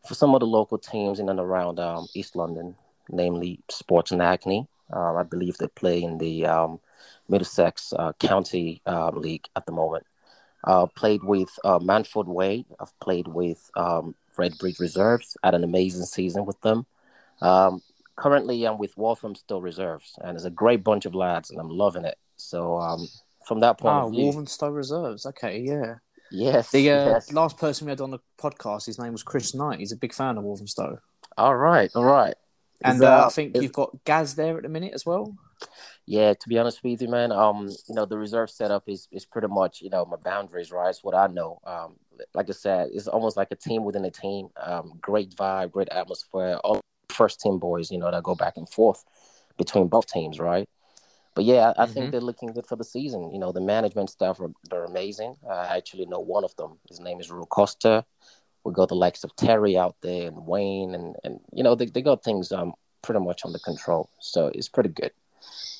for 0.06 0.14
some 0.14 0.34
of 0.34 0.40
the 0.40 0.46
local 0.46 0.78
teams 0.78 1.20
in 1.20 1.28
and 1.28 1.40
around 1.40 1.78
um, 1.78 2.06
East 2.14 2.36
London, 2.36 2.74
namely 3.10 3.60
Sporting 3.70 4.20
Hackney. 4.20 4.66
Uh, 4.92 5.14
I 5.14 5.22
believe 5.22 5.56
they 5.58 5.68
play 5.68 6.02
in 6.02 6.18
the 6.18 6.46
um, 6.46 6.80
Middlesex 7.28 7.92
uh, 7.96 8.12
County 8.14 8.82
uh, 8.86 9.10
League 9.10 9.48
at 9.56 9.66
the 9.66 9.72
moment. 9.72 10.06
Uh, 10.64 10.86
played 10.86 11.22
with 11.22 11.50
uh, 11.64 11.78
Manford 11.78 12.26
Way. 12.26 12.66
I've 12.78 12.98
played 13.00 13.28
with 13.28 13.70
um, 13.76 14.14
Redbridge 14.36 14.78
Reserves. 14.80 15.36
Had 15.42 15.54
an 15.54 15.64
amazing 15.64 16.04
season 16.04 16.44
with 16.44 16.60
them. 16.60 16.86
Um, 17.40 17.82
currently 18.16 18.66
I'm 18.66 18.78
with 18.78 18.96
Walthamstow 18.96 19.58
Reserves, 19.58 20.18
and 20.22 20.36
it's 20.36 20.44
a 20.44 20.50
great 20.50 20.84
bunch 20.84 21.06
of 21.06 21.14
lads, 21.14 21.50
and 21.50 21.58
I'm 21.58 21.70
loving 21.70 22.04
it. 22.04 22.18
So 22.36 22.76
um, 22.76 23.08
from 23.46 23.60
that 23.60 23.78
point 23.78 23.94
ah, 23.94 24.06
of 24.06 24.12
view, 24.12 24.24
Walthamstow 24.24 24.68
Reserves. 24.70 25.24
Okay, 25.26 25.60
yeah. 25.60 25.96
Yes. 26.30 26.70
The 26.70 26.90
uh, 26.90 27.04
yes. 27.06 27.32
last 27.32 27.58
person 27.58 27.86
we 27.86 27.90
had 27.90 28.00
on 28.00 28.10
the 28.10 28.20
podcast, 28.38 28.86
his 28.86 28.98
name 28.98 29.12
was 29.12 29.22
Chris 29.22 29.54
Knight. 29.54 29.78
He's 29.80 29.92
a 29.92 29.96
big 29.96 30.14
fan 30.14 30.38
of 30.38 30.44
Walthamstow. 30.44 31.00
All 31.36 31.56
right, 31.56 31.90
all 31.94 32.04
right. 32.04 32.34
And 32.82 33.02
uh, 33.02 33.26
I 33.26 33.28
think 33.30 33.56
you've 33.56 33.72
got 33.72 34.04
Gaz 34.04 34.34
there 34.34 34.56
at 34.56 34.62
the 34.62 34.68
minute 34.68 34.92
as 34.94 35.04
well. 35.04 35.34
Yeah, 36.06 36.32
to 36.32 36.48
be 36.48 36.58
honest 36.58 36.82
with 36.82 37.02
you, 37.02 37.08
man, 37.08 37.30
um, 37.30 37.68
you 37.88 37.94
know, 37.94 38.06
the 38.06 38.16
reserve 38.16 38.50
setup 38.50 38.88
is 38.88 39.06
is 39.12 39.26
pretty 39.26 39.48
much, 39.48 39.82
you 39.82 39.90
know, 39.90 40.04
my 40.06 40.16
boundaries, 40.16 40.72
right? 40.72 40.88
It's 40.88 41.04
what 41.04 41.14
I 41.14 41.26
know. 41.26 41.60
Um, 41.64 41.96
like 42.34 42.48
I 42.48 42.52
said, 42.52 42.88
it's 42.92 43.06
almost 43.06 43.36
like 43.36 43.48
a 43.50 43.56
team 43.56 43.84
within 43.84 44.04
a 44.04 44.10
team. 44.10 44.48
Um, 44.60 44.94
great 45.00 45.30
vibe, 45.36 45.72
great 45.72 45.90
atmosphere. 45.90 46.58
All 46.64 46.80
first 47.10 47.40
team 47.40 47.58
boys, 47.58 47.90
you 47.90 47.98
know, 47.98 48.10
that 48.10 48.22
go 48.22 48.34
back 48.34 48.56
and 48.56 48.68
forth 48.68 49.04
between 49.58 49.88
both 49.88 50.06
teams, 50.06 50.40
right? 50.40 50.68
But 51.34 51.44
yeah, 51.44 51.72
I, 51.76 51.82
I 51.82 51.84
mm-hmm. 51.84 51.92
think 51.92 52.10
they're 52.10 52.20
looking 52.20 52.52
good 52.52 52.66
for 52.66 52.76
the 52.76 52.84
season. 52.84 53.30
You 53.32 53.38
know, 53.38 53.52
the 53.52 53.60
management 53.60 54.10
staff 54.10 54.40
are 54.40 54.50
they're 54.68 54.84
amazing. 54.84 55.36
I 55.48 55.76
actually 55.76 56.06
know 56.06 56.20
one 56.20 56.44
of 56.44 56.54
them. 56.56 56.78
His 56.88 57.00
name 57.00 57.20
is 57.20 57.30
Ru 57.30 57.44
Costa. 57.46 58.04
We 58.64 58.72
got 58.72 58.88
the 58.88 58.96
likes 58.96 59.24
of 59.24 59.34
Terry 59.36 59.76
out 59.76 59.96
there 60.02 60.28
and 60.28 60.46
Wayne, 60.46 60.94
and 60.94 61.16
and 61.24 61.40
you 61.52 61.62
know 61.62 61.74
they 61.74 61.86
they 61.86 62.02
got 62.02 62.24
things 62.24 62.52
um 62.52 62.74
pretty 63.02 63.20
much 63.20 63.44
under 63.44 63.58
control. 63.58 64.10
So 64.20 64.48
it's 64.48 64.68
pretty 64.68 64.90
good. 64.90 65.12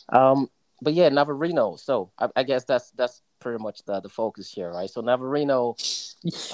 Um, 0.09 0.49
but 0.83 0.95
yeah, 0.95 1.09
Navarino. 1.09 1.77
So 1.77 2.11
I, 2.19 2.29
I, 2.37 2.43
guess 2.43 2.65
that's 2.65 2.91
that's 2.93 3.23
pretty 3.39 3.63
much 3.63 3.85
the 3.85 4.01
the 4.01 4.09
focus 4.09 4.51
here, 4.53 4.71
right? 4.73 4.89
So 4.89 5.03
Navarino. 5.03 5.77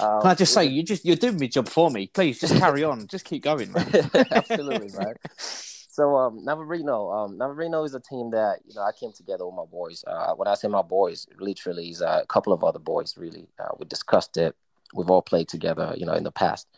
Um, 0.00 0.21
Can 0.23 0.31
I 0.31 0.35
just 0.35 0.53
say 0.53 0.65
you 0.65 0.83
just 0.83 1.05
you're 1.05 1.17
doing 1.17 1.38
my 1.38 1.47
job 1.47 1.69
for 1.69 1.91
me? 1.91 2.09
Please 2.09 2.41
just 2.41 2.57
carry 2.57 2.85
on. 2.85 3.07
just 3.07 3.25
keep 3.25 3.43
going, 3.43 3.73
man. 3.73 4.11
Absolutely, 4.31 4.91
right. 4.97 5.17
So 5.97 6.15
um, 6.15 6.45
Navarino, 6.45 7.11
um, 7.11 7.38
Navarino 7.38 7.83
is 7.83 7.95
a 7.95 8.00
team 8.00 8.31
that 8.33 8.59
you 8.67 8.75
know 8.75 8.83
I 8.83 8.93
came 8.93 9.12
together 9.12 9.47
with 9.47 9.55
my 9.55 9.65
boys. 9.65 10.05
Uh, 10.07 10.35
when 10.35 10.47
I 10.47 10.53
say 10.53 10.69
my 10.69 10.83
boys, 10.83 11.26
literally 11.38 11.88
is 11.88 12.03
a 12.03 12.26
couple 12.29 12.53
of 12.53 12.62
other 12.62 12.79
boys. 12.79 13.17
Really, 13.17 13.49
uh, 13.59 13.69
we 13.79 13.87
discussed 13.87 14.37
it. 14.37 14.55
We've 14.93 15.09
all 15.09 15.23
played 15.23 15.49
together, 15.49 15.95
you 15.97 16.05
know, 16.05 16.12
in 16.12 16.25
the 16.25 16.31
past, 16.31 16.69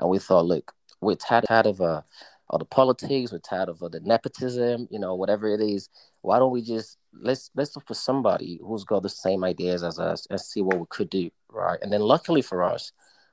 and 0.00 0.10
we 0.10 0.18
thought, 0.18 0.46
look, 0.46 0.72
we're 1.00 1.14
tired, 1.14 1.44
tired 1.46 1.66
of 1.66 1.80
a 1.80 2.04
all 2.50 2.58
the 2.58 2.64
politics. 2.64 3.30
We're 3.30 3.38
tired 3.38 3.68
of 3.68 3.80
all 3.80 3.90
the 3.90 4.00
nepotism. 4.00 4.88
You 4.90 4.98
know, 4.98 5.14
whatever 5.14 5.46
it 5.54 5.60
is. 5.60 5.88
Why 6.22 6.40
don't 6.40 6.50
we 6.50 6.60
just 6.60 6.98
let's 7.12 7.52
let's 7.54 7.76
look 7.76 7.86
for 7.86 7.94
somebody 7.94 8.58
who's 8.60 8.82
got 8.82 9.04
the 9.04 9.08
same 9.08 9.44
ideas 9.44 9.84
as 9.84 10.00
us 10.00 10.26
and 10.30 10.40
see 10.40 10.62
what 10.62 10.80
we 10.80 10.86
could 10.88 11.10
do, 11.10 11.30
right? 11.48 11.78
And 11.80 11.92
then 11.92 12.00
luckily 12.00 12.42
for 12.42 12.64
us, 12.64 12.90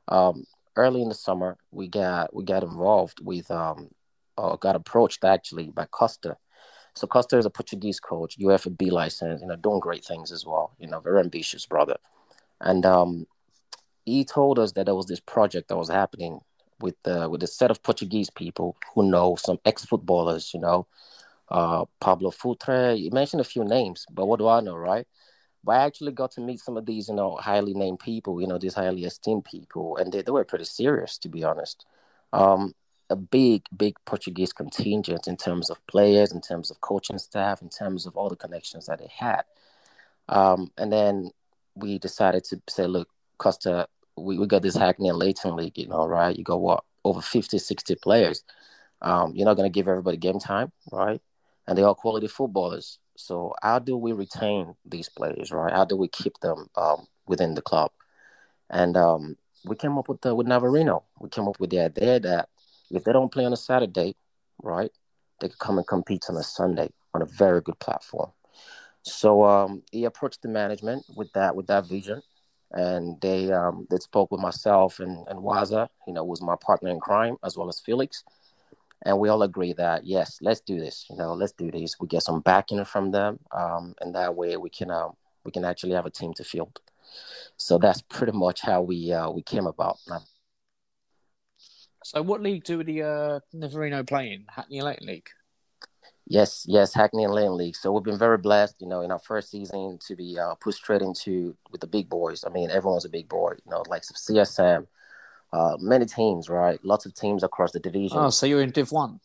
um, 0.08 0.46
early 0.76 1.02
in 1.02 1.10
the 1.10 1.16
summer 1.16 1.58
we 1.72 1.88
got 1.88 2.32
we 2.32 2.44
got 2.44 2.62
involved 2.62 3.26
with 3.26 3.50
um, 3.50 3.90
or 4.38 4.58
got 4.58 4.76
approached 4.76 5.24
actually 5.24 5.70
by 5.70 5.86
Costa. 5.86 6.38
So 6.94 7.08
Costa 7.08 7.38
is 7.38 7.46
a 7.46 7.50
Portuguese 7.50 8.00
coach, 8.00 8.38
UEFA 8.38 8.78
B 8.78 8.90
license, 8.90 9.42
you 9.42 9.48
know, 9.48 9.56
doing 9.56 9.80
great 9.80 10.04
things 10.04 10.32
as 10.32 10.46
well. 10.46 10.76
You 10.80 10.88
know, 10.88 11.00
very 11.00 11.20
ambitious 11.20 11.66
brother, 11.66 11.98
and 12.60 12.86
um, 12.86 13.28
he 14.06 14.26
told 14.26 14.60
us 14.60 14.74
that 14.74 14.86
there 14.86 14.96
was 14.96 15.06
this 15.06 15.20
project 15.20 15.70
that 15.70 15.78
was 15.78 15.90
happening 15.90 16.42
with 16.80 16.96
uh, 17.06 17.28
with 17.32 17.44
a 17.44 17.48
set 17.48 17.72
of 17.72 17.82
Portuguese 17.84 18.30
people 18.30 18.76
who 18.94 19.04
know 19.04 19.36
some 19.36 19.60
ex 19.66 19.86
footballers. 19.86 20.54
You 20.54 20.60
know, 20.60 20.88
uh, 21.50 21.86
Paulo 22.00 22.32
Futre. 22.32 22.98
You 22.98 23.12
mentioned 23.12 23.42
a 23.42 23.46
few 23.46 23.64
names, 23.64 24.06
but 24.12 24.26
what 24.26 24.40
do 24.40 24.48
I 24.48 24.62
know, 24.62 24.76
right? 24.76 25.08
But 25.64 25.74
I 25.74 25.86
actually 25.86 26.12
got 26.12 26.32
to 26.32 26.42
meet 26.42 26.60
some 26.60 26.76
of 26.76 26.86
these, 26.86 27.08
you 27.08 27.14
know, 27.14 27.36
highly 27.36 27.74
named 27.76 28.00
people, 28.00 28.42
you 28.42 28.48
know, 28.48 28.58
these 28.58 28.74
highly 28.74 29.04
esteemed 29.06 29.46
people, 29.46 29.98
and 29.98 30.12
they, 30.12 30.24
they 30.24 30.32
were 30.32 30.44
pretty 30.44 30.66
serious, 30.66 31.20
to 31.20 31.30
be 31.30 31.44
honest. 31.44 31.86
Um, 32.34 32.74
a 33.12 33.16
big, 33.16 33.64
big 33.76 33.96
Portuguese 34.06 34.54
contingent 34.54 35.28
in 35.28 35.38
terms 35.38 35.70
of 35.70 35.86
players, 35.88 36.32
in 36.32 36.42
terms 36.42 36.72
of 36.72 36.82
coaching 36.82 37.20
staff, 37.20 37.62
in 37.62 37.70
terms 37.70 38.06
of 38.06 38.16
all 38.16 38.30
the 38.30 38.36
connections 38.36 38.86
that 38.86 39.00
they 39.00 39.10
had. 39.14 39.44
Um, 40.30 40.72
and 40.78 40.92
then 40.92 41.32
we 41.76 42.00
decided 42.00 42.46
to 42.46 42.62
say, 42.70 42.88
look, 42.88 43.10
Costa, 43.38 43.88
we, 44.16 44.38
we 44.38 44.48
got 44.48 44.62
this 44.62 44.76
Hackney 44.76 45.10
and 45.10 45.18
Leyton 45.18 45.56
League, 45.56 45.78
you 45.78 45.88
know, 45.88 46.06
right? 46.08 46.36
You 46.36 46.44
got 46.44 46.62
what? 46.62 46.84
Over 47.04 47.22
50, 47.22 47.58
60 47.58 47.96
players. 47.96 48.44
Um, 49.02 49.34
you're 49.36 49.46
not 49.46 49.56
going 49.56 49.70
to 49.70 49.74
give 49.74 49.88
everybody 49.88 50.18
game 50.18 50.40
time, 50.40 50.72
right? 50.92 51.22
And 51.68 51.78
they're 51.78 51.94
quality 51.94 52.28
footballers. 52.28 53.00
So 53.18 53.54
how 53.62 53.80
do 53.80 53.98
we 53.98 54.14
retain 54.14 54.76
these 54.86 55.10
players, 55.10 55.52
right? 55.52 55.74
How 55.74 55.86
do 55.86 55.96
we 55.98 56.08
keep 56.08 56.40
them 56.40 56.68
um, 56.76 57.08
within 57.28 57.56
the 57.56 57.62
club? 57.62 57.92
And 58.70 58.96
um, 58.96 59.38
we 59.66 59.76
came 59.76 59.98
up 59.98 60.08
with 60.08 60.22
the, 60.22 60.34
with 60.34 60.48
Navarino. 60.48 61.04
We 61.20 61.30
came 61.30 61.48
up 61.48 61.60
with 61.60 61.72
the 61.72 61.80
idea 61.80 62.20
that 62.20 62.50
if 62.94 63.04
they 63.04 63.14
don't 63.14 63.32
play 63.32 63.46
on 63.46 63.54
a 63.54 63.58
Saturday, 63.58 64.16
right, 64.62 64.92
they 65.40 65.50
could 65.50 65.60
come 65.60 65.78
and 65.78 65.88
compete 65.88 66.26
on 66.30 66.38
a 66.38 66.44
Sunday 66.44 66.90
on 67.14 67.22
a 67.22 67.26
very 67.26 67.62
good 67.62 67.80
platform. 67.80 68.32
So 69.04 69.44
um, 69.44 69.84
he 69.92 70.06
approached 70.06 70.42
the 70.42 70.48
management 70.48 71.04
with 71.16 71.32
that 71.34 71.56
with 71.56 71.68
that 71.68 71.88
vision, 71.88 72.22
and 72.72 73.20
they 73.22 73.52
um, 73.52 73.88
they 73.90 73.98
spoke 73.98 74.32
with 74.32 74.42
myself 74.42 75.00
and 75.00 75.28
and 75.28 75.40
Waza, 75.40 75.90
you 76.08 76.14
know, 76.14 76.24
was 76.24 76.42
my 76.42 76.56
partner 76.56 76.90
in 76.90 77.00
crime 77.00 77.38
as 77.44 77.58
well 77.58 77.70
as 77.70 77.80
Felix, 77.80 78.24
and 79.04 79.18
we 79.20 79.30
all 79.30 79.42
agree 79.42 79.74
that 79.74 80.06
yes, 80.06 80.38
let's 80.42 80.62
do 80.62 80.80
this. 80.80 81.08
You 81.10 81.18
know, 81.18 81.34
let's 81.34 81.54
do 81.54 81.72
this. 81.72 82.00
We 82.00 82.08
get 82.08 82.24
some 82.24 82.42
backing 82.42 82.86
from 82.86 83.12
them, 83.12 83.40
um, 83.52 83.96
and 84.02 84.14
that 84.16 84.36
way 84.36 84.56
we 84.58 84.70
can 84.70 84.92
um, 84.92 85.14
we 85.44 85.52
can 85.52 85.66
actually 85.66 85.94
have 85.94 86.06
a 86.06 86.12
team 86.12 86.34
to 86.36 86.44
field. 86.44 86.80
So 87.58 87.78
that's 87.78 88.02
pretty 88.02 88.34
much 88.34 88.62
how 88.62 88.82
we 88.82 89.12
uh, 89.12 89.30
we 89.32 89.42
came 89.42 89.66
about. 89.66 89.98
So, 92.04 92.22
what 92.22 92.42
league 92.42 92.64
do 92.64 92.84
the 92.84 93.04
uh, 93.04 93.40
Navarino 93.54 94.04
play 94.04 94.34
in? 94.34 94.46
Hackney 94.50 94.82
Leyton 94.82 95.08
League. 95.08 95.30
Yes, 96.28 96.66
yes, 96.68 96.94
Hackney 96.94 97.26
and 97.26 97.34
Leyton 97.34 97.58
League. 97.58 97.76
So 97.76 97.92
we've 97.92 98.04
been 98.04 98.18
very 98.18 98.38
blessed, 98.38 98.76
you 98.80 98.88
know, 98.88 99.02
in 99.02 99.12
our 99.12 99.20
first 99.20 99.52
season 99.52 100.00
to 100.08 100.16
be 100.16 100.40
uh, 100.40 100.56
pushed 100.56 100.78
straight 100.78 101.02
into 101.02 101.58
with 101.72 101.82
the 101.82 101.88
big 101.88 102.08
boys. 102.10 102.46
I 102.46 102.50
mean, 102.50 102.70
everyone's 102.72 103.04
a 103.04 103.10
big 103.10 103.28
boy, 103.28 103.56
you 103.66 103.70
know, 103.70 103.84
like 103.90 104.04
CSM, 104.04 104.88
uh, 105.52 105.78
many 105.82 106.06
teams, 106.06 106.48
right? 106.48 106.80
Lots 106.86 107.06
of 107.06 107.14
teams 107.14 107.44
across 107.44 107.74
the 107.74 107.82
division. 107.82 108.18
Oh, 108.18 108.30
so 108.30 108.46
you're 108.46 108.62
in 108.62 108.72
Div 108.72 108.94
One. 108.94 109.20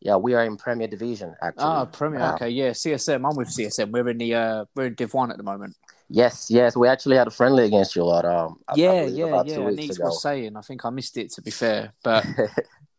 Yeah, 0.00 0.16
we 0.16 0.34
are 0.34 0.44
in 0.44 0.56
Premier 0.56 0.86
Division 0.86 1.34
actually. 1.42 1.64
Ah, 1.64 1.84
Premier. 1.86 2.20
Okay, 2.34 2.50
yeah, 2.50 2.70
CSM. 2.70 3.26
I'm 3.26 3.36
with 3.36 3.48
CSM. 3.48 3.90
We're 3.90 4.08
in 4.10 4.18
the 4.18 4.34
uh, 4.34 4.64
we're 4.74 4.86
in 4.86 4.94
Div 4.94 5.14
One 5.14 5.30
at 5.30 5.38
the 5.38 5.42
moment. 5.42 5.76
Yes, 6.12 6.50
yes, 6.50 6.76
we 6.76 6.88
actually 6.88 7.16
had 7.16 7.28
a 7.28 7.30
friendly 7.30 7.64
against 7.64 7.94
you 7.94 8.02
a 8.02 8.04
lot. 8.04 8.24
Um, 8.24 8.58
yeah, 8.74 8.90
I 8.90 9.04
yeah, 9.04 9.42
yeah. 9.46 9.70
Needs 9.70 10.00
was 10.00 10.20
saying. 10.20 10.56
I 10.56 10.60
think 10.60 10.84
I 10.84 10.90
missed 10.90 11.16
it 11.16 11.30
to 11.32 11.42
be 11.42 11.52
fair, 11.52 11.92
but 12.02 12.26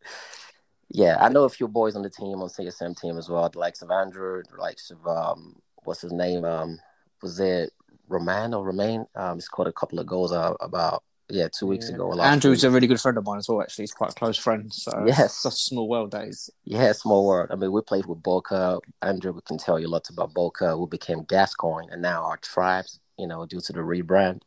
yeah, 0.90 1.18
I 1.20 1.28
know 1.28 1.44
a 1.44 1.50
few 1.50 1.68
boys 1.68 1.98
on 1.98 2.04
the 2.04 2.10
team 2.10 2.42
on 2.42 2.48
CSM 2.48 3.00
team 3.00 3.18
as 3.18 3.28
well. 3.28 3.50
The 3.50 3.60
likes 3.60 3.82
of 3.82 3.92
Andrew, 3.92 4.42
the 4.50 4.58
likes 4.58 4.92
of 4.92 5.06
um, 5.06 5.58
what's 5.84 6.00
his 6.00 6.14
name? 6.14 6.46
Um, 6.46 6.80
was 7.22 7.38
it 7.42 7.74
Roman 8.08 8.54
or 8.54 8.66
Romain? 8.66 9.06
Um, 9.14 9.36
he 9.36 9.42
scored 9.42 9.68
a 9.68 9.74
couple 9.74 10.00
of 10.00 10.08
goals 10.08 10.32
uh, 10.32 10.54
about 10.62 11.04
yeah 11.32 11.48
two 11.48 11.68
weeks 11.68 11.90
yeah. 11.90 11.96
ago. 11.96 12.20
Andrew's 12.20 12.64
week. 12.64 12.70
a 12.70 12.74
really 12.74 12.88
good 12.88 13.02
friend 13.02 13.18
of 13.18 13.26
mine 13.26 13.40
as 13.40 13.48
well. 13.48 13.62
Actually, 13.62 13.84
he's 13.84 13.94
quite 13.94 14.12
a 14.12 14.16
close 14.16 14.38
friend. 14.38 14.72
So 14.74 15.04
yes, 15.08 15.38
such 15.38 15.54
small 15.54 15.88
world 15.88 16.12
days. 16.12 16.50
Yeah, 16.66 16.92
small 16.92 17.26
world. 17.26 17.50
I 17.52 17.56
mean, 17.56 17.72
we 17.72 17.82
played 17.82 18.06
with 18.06 18.22
Boca. 18.22 18.80
Andrew 19.02 19.32
we 19.32 19.42
can 19.42 19.58
tell 19.58 19.80
you 19.80 19.88
lots 19.88 20.10
about 20.10 20.34
Boca. 20.34 20.78
We 20.78 20.88
became 20.88 21.24
Gascoigne, 21.24 21.88
and 21.92 22.02
now 22.02 22.24
our 22.24 22.38
tribes. 22.38 23.00
You 23.18 23.28
know, 23.28 23.46
due 23.46 23.62
to 23.62 23.74
the 23.74 23.80
rebrand. 23.80 24.42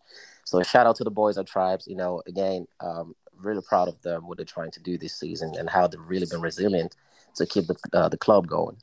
So 0.45 0.63
shout 0.63 0.87
out 0.87 0.97
to 0.97 1.05
the 1.05 1.11
boys 1.11 1.39
at 1.39 1.47
Tribes. 1.47 1.87
You 1.87 1.97
know, 1.97 2.23
again, 2.27 2.67
um, 2.81 3.15
really 3.37 3.63
proud 3.63 3.89
of 3.89 4.01
them 4.03 4.27
what 4.27 4.37
they're 4.37 4.45
trying 4.45 4.71
to 4.73 4.81
do 4.81 4.99
this 4.99 5.15
season 5.15 5.55
and 5.59 5.69
how 5.69 5.87
they've 5.87 6.01
really 6.07 6.27
been 6.27 6.41
resilient 6.41 6.95
to 7.37 7.47
keep 7.47 7.67
the 7.67 7.77
uh, 7.93 8.09
the 8.09 8.17
club 8.17 8.47
going. 8.47 8.77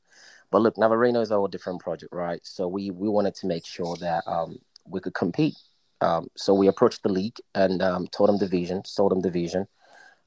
But 0.52 0.62
look, 0.62 0.78
Navarino 0.78 1.22
is 1.22 1.32
a 1.32 1.36
whole 1.36 1.48
different 1.48 1.82
project, 1.82 2.14
right? 2.14 2.42
So 2.44 2.68
we 2.68 2.92
we 2.92 3.10
wanted 3.10 3.36
to 3.36 3.48
make 3.48 3.66
sure 3.66 3.96
that 3.98 4.24
um, 4.28 4.60
we 4.86 5.00
could 5.00 5.14
compete. 5.14 5.56
Um, 6.02 6.28
so 6.36 6.54
we 6.54 6.68
approached 6.68 7.04
the 7.04 7.10
league 7.10 7.38
and 7.56 7.82
um, 7.82 8.08
told 8.08 8.30
them 8.30 8.38
the 8.40 8.48
vision, 8.48 8.84
sold 8.86 9.12
them 9.12 9.22
the 9.22 9.30
vision. 9.30 9.68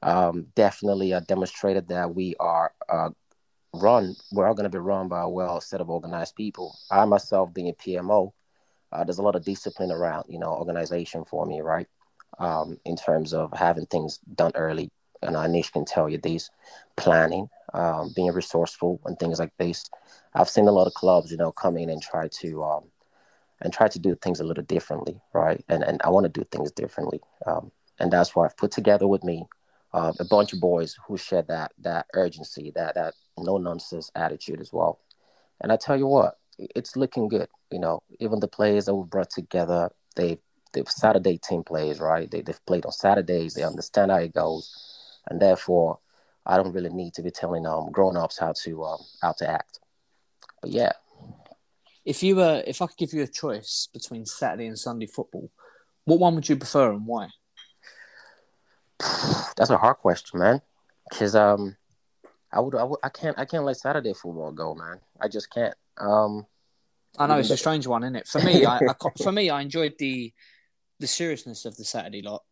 Um, 0.03 0.47
definitely 0.55 1.13
uh, 1.13 1.21
demonstrated 1.21 1.89
that 1.89 2.15
we 2.15 2.35
are 2.39 2.73
uh, 2.89 3.11
run. 3.73 4.15
We're 4.33 4.47
all 4.47 4.55
going 4.55 4.65
to 4.65 4.71
be 4.71 4.79
run 4.79 5.09
by 5.09 5.23
a 5.23 5.29
well 5.29 5.61
set 5.61 5.81
of 5.81 5.91
organized 5.91 6.37
people. 6.37 6.77
I 6.91 7.05
myself, 7.07 7.53
being 7.53 7.71
a 7.71 7.73
PMO, 7.73 8.33
uh, 8.93 9.05
there's 9.05 9.19
a 9.19 9.23
lot 9.23 9.35
of 9.35 9.45
discipline 9.45 9.91
around, 9.91 10.27
you 10.29 10.39
know, 10.39 10.51
organization 10.51 11.25
for 11.25 11.47
me, 11.47 11.61
right? 11.61 11.89
um, 12.39 12.79
in 12.85 12.97
terms 12.97 13.33
of 13.33 13.53
having 13.53 13.87
things 13.87 14.19
done 14.35 14.53
early. 14.55 14.91
And 15.23 15.37
Anish 15.37 15.73
can 15.73 15.85
tell 15.85 16.09
you 16.09 16.19
these 16.19 16.51
planning, 16.97 17.49
um, 17.73 18.13
being 18.15 18.33
resourceful, 18.33 19.01
and 19.05 19.19
things 19.19 19.39
like 19.39 19.53
this. 19.59 19.85
I've 20.35 20.51
seen 20.51 20.69
a 20.69 20.73
lot 20.73 20.87
of 20.87 20.95
clubs, 20.95 21.31
you 21.31 21.39
know, 21.39 21.53
come 21.53 21.77
in 21.79 21.89
and 21.89 22.03
try 22.03 22.29
to 22.29 22.63
um, 22.63 22.85
and 23.61 23.73
try 23.73 23.89
to 23.89 23.99
do 23.99 24.15
things 24.17 24.41
a 24.41 24.45
little 24.45 24.65
differently, 24.65 25.21
right? 25.33 25.65
And 25.69 25.83
and 25.83 26.01
I 26.05 26.11
want 26.11 26.25
to 26.25 26.41
do 26.41 26.45
things 26.51 26.71
differently, 26.73 27.21
um, 27.47 27.71
and 27.99 28.13
that's 28.13 28.35
why 28.35 28.45
I've 28.45 28.57
put 28.57 28.71
together 28.71 29.07
with 29.07 29.25
me 29.25 29.47
uh, 29.93 30.13
a 30.19 30.25
bunch 30.25 30.53
of 30.53 30.61
boys 30.61 30.97
who 31.07 31.17
share 31.17 31.43
that 31.43 31.73
that 31.79 32.07
urgency, 32.15 32.73
that 32.75 32.97
that 32.97 33.15
no 33.39 33.59
nonsense 33.59 34.11
attitude 34.15 34.61
as 34.61 34.73
well. 34.73 34.99
And 35.61 35.71
I 35.71 35.77
tell 35.77 35.97
you 35.97 36.07
what, 36.07 36.39
it's 36.59 36.97
looking 36.97 37.29
good. 37.29 37.49
You 37.71 37.79
know, 37.79 38.03
even 38.21 38.41
the 38.41 38.49
players 38.49 38.87
that 38.87 38.95
we've 38.95 39.09
brought 39.09 39.31
together, 39.31 39.91
they 40.17 40.39
the 40.73 40.85
Saturday 40.89 41.39
team 41.39 41.63
plays, 41.63 42.01
right? 42.01 42.29
They, 42.29 42.41
they've 42.43 42.67
played 42.67 42.85
on 42.85 42.93
Saturdays. 42.93 43.55
They 43.55 43.63
understand 43.63 44.11
how 44.11 44.19
it 44.19 44.35
goes. 44.35 45.21
And 45.29 45.41
therefore, 45.41 46.01
I 46.45 46.57
don't 46.57 46.73
really 46.73 46.91
need 46.91 47.15
to 47.15 47.23
be 47.23 47.31
telling 47.31 47.65
um, 47.65 47.91
grown 47.93 48.17
ups 48.17 48.39
how 48.39 48.53
to 48.65 48.85
um, 48.85 49.01
how 49.23 49.33
to 49.39 49.49
act. 49.49 49.79
But 50.61 50.73
yeah. 50.73 50.93
If 52.05 52.23
you 52.23 52.37
were, 52.37 52.63
if 52.67 52.83
I 52.83 52.87
could 52.87 52.97
give 52.97 53.13
you 53.15 53.23
a 53.23 53.27
choice 53.27 53.89
between 53.93 54.27
Saturday 54.27 54.67
and 54.67 54.79
Sunday 54.79 55.07
football, 55.07 55.51
what 56.05 56.21
one 56.21 56.35
would 56.35 56.49
you 56.49 56.57
prefer 56.57 56.93
and 56.93 57.07
why? 57.07 57.29
That's 59.57 59.71
a 59.71 59.79
hard 59.79 59.99
question, 59.99 60.41
man. 60.41 60.61
Because 61.09 61.35
um, 61.35 61.77
I 62.53 62.61
would, 62.61 62.75
I 62.75 62.85
would, 62.85 63.01
I 63.03 63.09
can't, 63.09 63.39
I 63.39 63.45
can't 63.45 63.65
let 63.65 63.77
Saturday 63.77 64.13
football 64.13 64.53
go, 64.53 64.75
man. 64.75 65.01
I 65.21 65.29
just 65.29 65.51
can't. 65.51 65.75
Um, 65.99 66.47
I 67.19 67.27
know 67.27 67.39
it's 67.39 67.51
a 67.51 67.57
strange 67.57 67.87
one, 67.87 68.03
isn't 68.03 68.17
it? 68.17 68.27
For 68.27 68.41
me, 68.41 68.65
I, 68.65 68.79
I 68.79 68.95
for 69.23 69.33
me, 69.33 69.51
I 69.51 69.61
enjoyed 69.63 69.95
the 69.99 70.33
the 71.01 71.07
seriousness 71.07 71.65
of 71.65 71.77
the 71.77 71.85
Saturday 71.85 72.23
lot. 72.23 72.43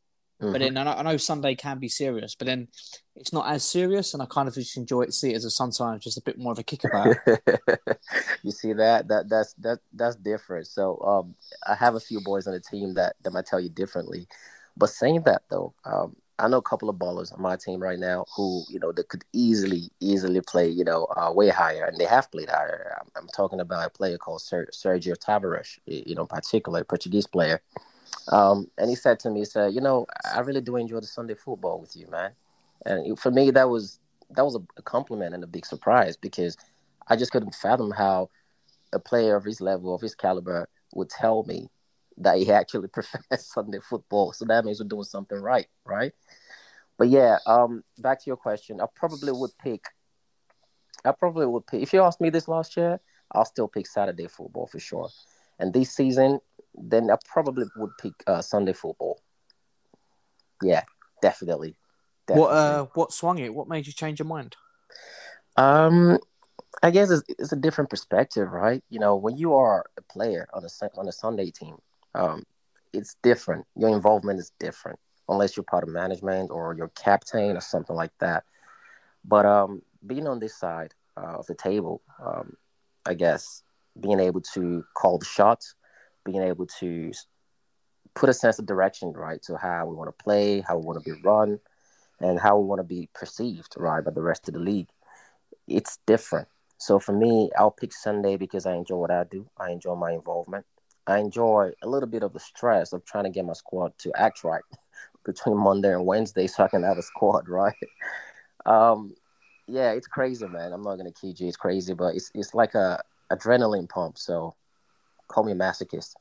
Mm-hmm. 0.42 0.52
But 0.52 0.58
then 0.60 0.76
I 0.76 0.82
know, 0.82 0.92
I 0.92 1.02
know, 1.02 1.16
Sunday 1.18 1.54
can 1.54 1.78
be 1.78 1.88
serious, 1.88 2.34
but 2.34 2.46
then 2.46 2.66
it's 3.14 3.32
not 3.32 3.46
as 3.46 3.62
serious, 3.62 4.12
and 4.12 4.22
I 4.22 4.26
kind 4.26 4.48
of 4.48 4.54
just 4.54 4.76
enjoy 4.76 5.02
it, 5.02 5.14
see 5.14 5.32
it 5.32 5.36
as 5.36 5.44
a 5.44 5.50
sometimes 5.50 6.02
just 6.02 6.18
a 6.18 6.22
bit 6.22 6.36
more 6.36 6.50
of 6.50 6.58
a 6.58 6.64
kickabout. 6.64 7.16
you 8.42 8.50
see 8.50 8.72
that 8.72 9.06
that 9.06 9.28
that's 9.28 9.54
that 9.54 9.78
that's 9.92 10.16
different. 10.16 10.66
So 10.66 10.98
um, 11.00 11.34
I 11.64 11.76
have 11.76 11.94
a 11.94 12.00
few 12.00 12.20
boys 12.20 12.48
on 12.48 12.54
the 12.54 12.60
team 12.60 12.94
that 12.94 13.14
that 13.22 13.32
might 13.32 13.46
tell 13.46 13.60
you 13.60 13.68
differently. 13.68 14.26
But 14.76 14.90
saying 14.90 15.22
that 15.26 15.42
though, 15.48 15.74
um, 15.84 16.16
I 16.40 16.48
know 16.48 16.56
a 16.56 16.62
couple 16.62 16.90
of 16.90 16.96
ballers 16.96 17.32
on 17.32 17.40
my 17.40 17.54
team 17.54 17.80
right 17.80 17.98
now 17.98 18.24
who 18.36 18.64
you 18.68 18.80
know 18.80 18.90
that 18.90 19.08
could 19.08 19.24
easily 19.32 19.90
easily 20.00 20.40
play 20.40 20.68
you 20.68 20.82
know 20.82 21.06
uh, 21.16 21.30
way 21.32 21.50
higher, 21.50 21.84
and 21.84 21.98
they 21.98 22.06
have 22.06 22.32
played 22.32 22.48
higher. 22.48 22.96
I'm, 23.00 23.06
I'm 23.14 23.28
talking 23.28 23.60
about 23.60 23.86
a 23.86 23.90
player 23.90 24.18
called 24.18 24.42
Ser- 24.42 24.70
Sergio 24.72 25.16
Tavares, 25.16 25.78
you 25.86 26.16
know, 26.16 26.26
particular 26.26 26.82
Portuguese 26.82 27.28
player 27.28 27.62
um, 28.28 28.68
and 28.78 28.88
he 28.88 28.96
said 28.96 29.18
to 29.20 29.30
me, 29.30 29.40
he 29.40 29.44
said, 29.44 29.74
you 29.74 29.80
know, 29.80 30.06
I 30.34 30.40
really 30.40 30.60
do 30.60 30.76
enjoy 30.76 31.00
the 31.00 31.06
Sunday 31.06 31.34
football 31.34 31.80
with 31.80 31.96
you, 31.96 32.06
man. 32.08 32.32
And 32.84 33.18
for 33.18 33.30
me, 33.30 33.50
that 33.50 33.68
was 33.68 34.00
that 34.30 34.44
was 34.44 34.56
a, 34.56 34.82
compliment 34.82 35.34
and 35.34 35.44
a 35.44 35.46
big 35.46 35.66
surprise 35.66 36.16
because 36.16 36.56
I 37.06 37.16
just 37.16 37.32
couldn't 37.32 37.54
fathom 37.54 37.90
how 37.90 38.30
a 38.92 38.98
player 38.98 39.36
of 39.36 39.44
his 39.44 39.60
level, 39.60 39.94
of 39.94 40.00
his 40.00 40.14
caliber, 40.14 40.68
would 40.94 41.10
tell 41.10 41.42
me 41.44 41.68
that 42.18 42.38
he 42.38 42.50
actually 42.52 42.88
prefers 42.88 43.22
Sunday 43.38 43.80
football. 43.80 44.32
So 44.32 44.44
that 44.46 44.64
means 44.64 44.80
we're 44.80 44.88
doing 44.88 45.04
something 45.04 45.38
right, 45.38 45.66
right? 45.84 46.12
But 46.98 47.08
yeah, 47.08 47.38
um, 47.46 47.84
back 47.98 48.20
to 48.20 48.24
your 48.26 48.36
question, 48.36 48.80
I 48.80 48.86
probably 48.94 49.32
would 49.32 49.50
pick 49.58 49.84
I 51.04 51.12
probably 51.12 51.46
would 51.46 51.66
pick. 51.66 51.82
If 51.82 51.92
you 51.92 52.02
asked 52.02 52.20
me 52.20 52.30
this 52.30 52.48
last 52.48 52.76
year, 52.76 53.00
I'll 53.32 53.44
still 53.44 53.68
pick 53.68 53.86
Saturday 53.86 54.28
football 54.28 54.66
for 54.66 54.78
sure. 54.78 55.08
And 55.58 55.72
this 55.72 55.90
season, 55.90 56.40
then 56.74 57.10
I 57.10 57.16
probably 57.24 57.66
would 57.76 57.90
pick 58.00 58.14
uh, 58.26 58.42
Sunday 58.42 58.72
football. 58.72 59.20
Yeah, 60.62 60.82
definitely. 61.20 61.76
definitely. 62.26 62.40
What 62.40 62.56
uh, 62.56 62.86
what 62.94 63.12
swung 63.12 63.38
it? 63.38 63.54
What 63.54 63.68
made 63.68 63.86
you 63.86 63.92
change 63.92 64.18
your 64.18 64.28
mind? 64.28 64.56
Um, 65.56 66.18
I 66.82 66.90
guess 66.90 67.10
it's, 67.10 67.22
it's 67.38 67.52
a 67.52 67.56
different 67.56 67.90
perspective, 67.90 68.50
right? 68.50 68.82
You 68.90 68.98
know, 68.98 69.16
when 69.16 69.36
you 69.36 69.54
are 69.54 69.84
a 69.96 70.02
player 70.02 70.48
on 70.54 70.64
a 70.64 70.98
on 70.98 71.08
a 71.08 71.12
Sunday 71.12 71.50
team, 71.50 71.76
um, 72.14 72.44
it's 72.92 73.16
different. 73.22 73.66
Your 73.76 73.90
involvement 73.90 74.38
is 74.38 74.52
different, 74.58 74.98
unless 75.28 75.56
you're 75.56 75.64
part 75.64 75.84
of 75.84 75.90
management 75.90 76.50
or 76.50 76.74
you're 76.74 76.88
captain 76.88 77.56
or 77.56 77.60
something 77.60 77.96
like 77.96 78.12
that. 78.20 78.44
But 79.24 79.46
um, 79.46 79.82
being 80.06 80.26
on 80.26 80.40
this 80.40 80.56
side 80.56 80.94
uh, 81.16 81.38
of 81.38 81.46
the 81.46 81.54
table, 81.54 82.02
um, 82.24 82.56
I 83.06 83.14
guess 83.14 83.62
being 84.00 84.20
able 84.20 84.40
to 84.54 84.84
call 84.94 85.18
the 85.18 85.24
shots, 85.24 85.74
being 86.24 86.42
able 86.42 86.66
to 86.80 87.12
put 88.14 88.28
a 88.28 88.34
sense 88.34 88.58
of 88.58 88.66
direction, 88.66 89.12
right, 89.12 89.42
to 89.42 89.56
how 89.56 89.86
we 89.86 89.96
want 89.96 90.08
to 90.08 90.24
play, 90.24 90.60
how 90.60 90.76
we 90.76 90.84
want 90.84 91.02
to 91.02 91.10
be 91.10 91.20
run, 91.22 91.58
and 92.20 92.38
how 92.38 92.58
we 92.58 92.66
want 92.66 92.78
to 92.78 92.84
be 92.84 93.08
perceived, 93.14 93.74
right, 93.76 94.04
by 94.04 94.10
the 94.10 94.22
rest 94.22 94.48
of 94.48 94.54
the 94.54 94.60
league. 94.60 94.88
It's 95.66 95.98
different. 96.06 96.48
So 96.78 96.98
for 96.98 97.12
me, 97.12 97.50
I'll 97.56 97.70
pick 97.70 97.92
Sunday 97.92 98.36
because 98.36 98.66
I 98.66 98.74
enjoy 98.74 98.96
what 98.96 99.10
I 99.10 99.24
do. 99.24 99.48
I 99.58 99.70
enjoy 99.70 99.94
my 99.94 100.12
involvement. 100.12 100.66
I 101.06 101.18
enjoy 101.18 101.72
a 101.82 101.88
little 101.88 102.08
bit 102.08 102.22
of 102.22 102.32
the 102.32 102.40
stress 102.40 102.92
of 102.92 103.04
trying 103.04 103.24
to 103.24 103.30
get 103.30 103.44
my 103.44 103.52
squad 103.54 103.92
to 103.98 104.12
act 104.16 104.44
right 104.44 104.62
between 105.24 105.56
Monday 105.56 105.92
and 105.92 106.06
Wednesday 106.06 106.46
so 106.46 106.64
I 106.64 106.68
can 106.68 106.82
have 106.82 106.98
a 106.98 107.02
squad, 107.02 107.48
right? 107.48 107.74
Um, 108.66 109.14
yeah, 109.66 109.92
it's 109.92 110.06
crazy, 110.06 110.46
man. 110.46 110.72
I'm 110.72 110.82
not 110.82 110.96
gonna 110.96 111.12
kid 111.12 111.40
you, 111.40 111.48
it's 111.48 111.56
crazy, 111.56 111.94
but 111.94 112.14
it's 112.14 112.30
it's 112.34 112.54
like 112.54 112.74
a 112.74 113.00
adrenaline 113.30 113.88
pump. 113.88 114.18
So 114.18 114.54
call 115.32 115.44
me 115.44 115.52
a 115.52 115.56
masochist. 115.56 116.14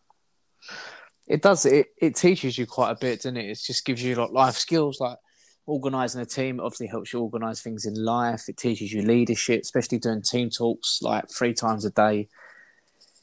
It 1.27 1.41
does. 1.41 1.65
It 1.65 1.87
it 1.99 2.15
teaches 2.15 2.57
you 2.57 2.65
quite 2.65 2.91
a 2.91 2.97
bit, 2.99 3.19
doesn't 3.19 3.37
it? 3.37 3.49
It 3.49 3.59
just 3.63 3.85
gives 3.85 4.03
you 4.03 4.15
like 4.15 4.31
life 4.31 4.55
skills, 4.55 4.99
like 4.99 5.17
organizing 5.65 6.21
a 6.21 6.25
team. 6.25 6.59
Obviously 6.59 6.87
helps 6.87 7.13
you 7.13 7.21
organize 7.21 7.61
things 7.61 7.85
in 7.85 7.93
life. 7.95 8.49
It 8.49 8.57
teaches 8.57 8.91
you 8.91 9.01
leadership, 9.01 9.61
especially 9.61 9.99
doing 9.99 10.21
team 10.21 10.49
talks 10.49 10.99
like 11.01 11.25
three 11.29 11.53
times 11.53 11.85
a 11.85 11.91
day. 11.91 12.27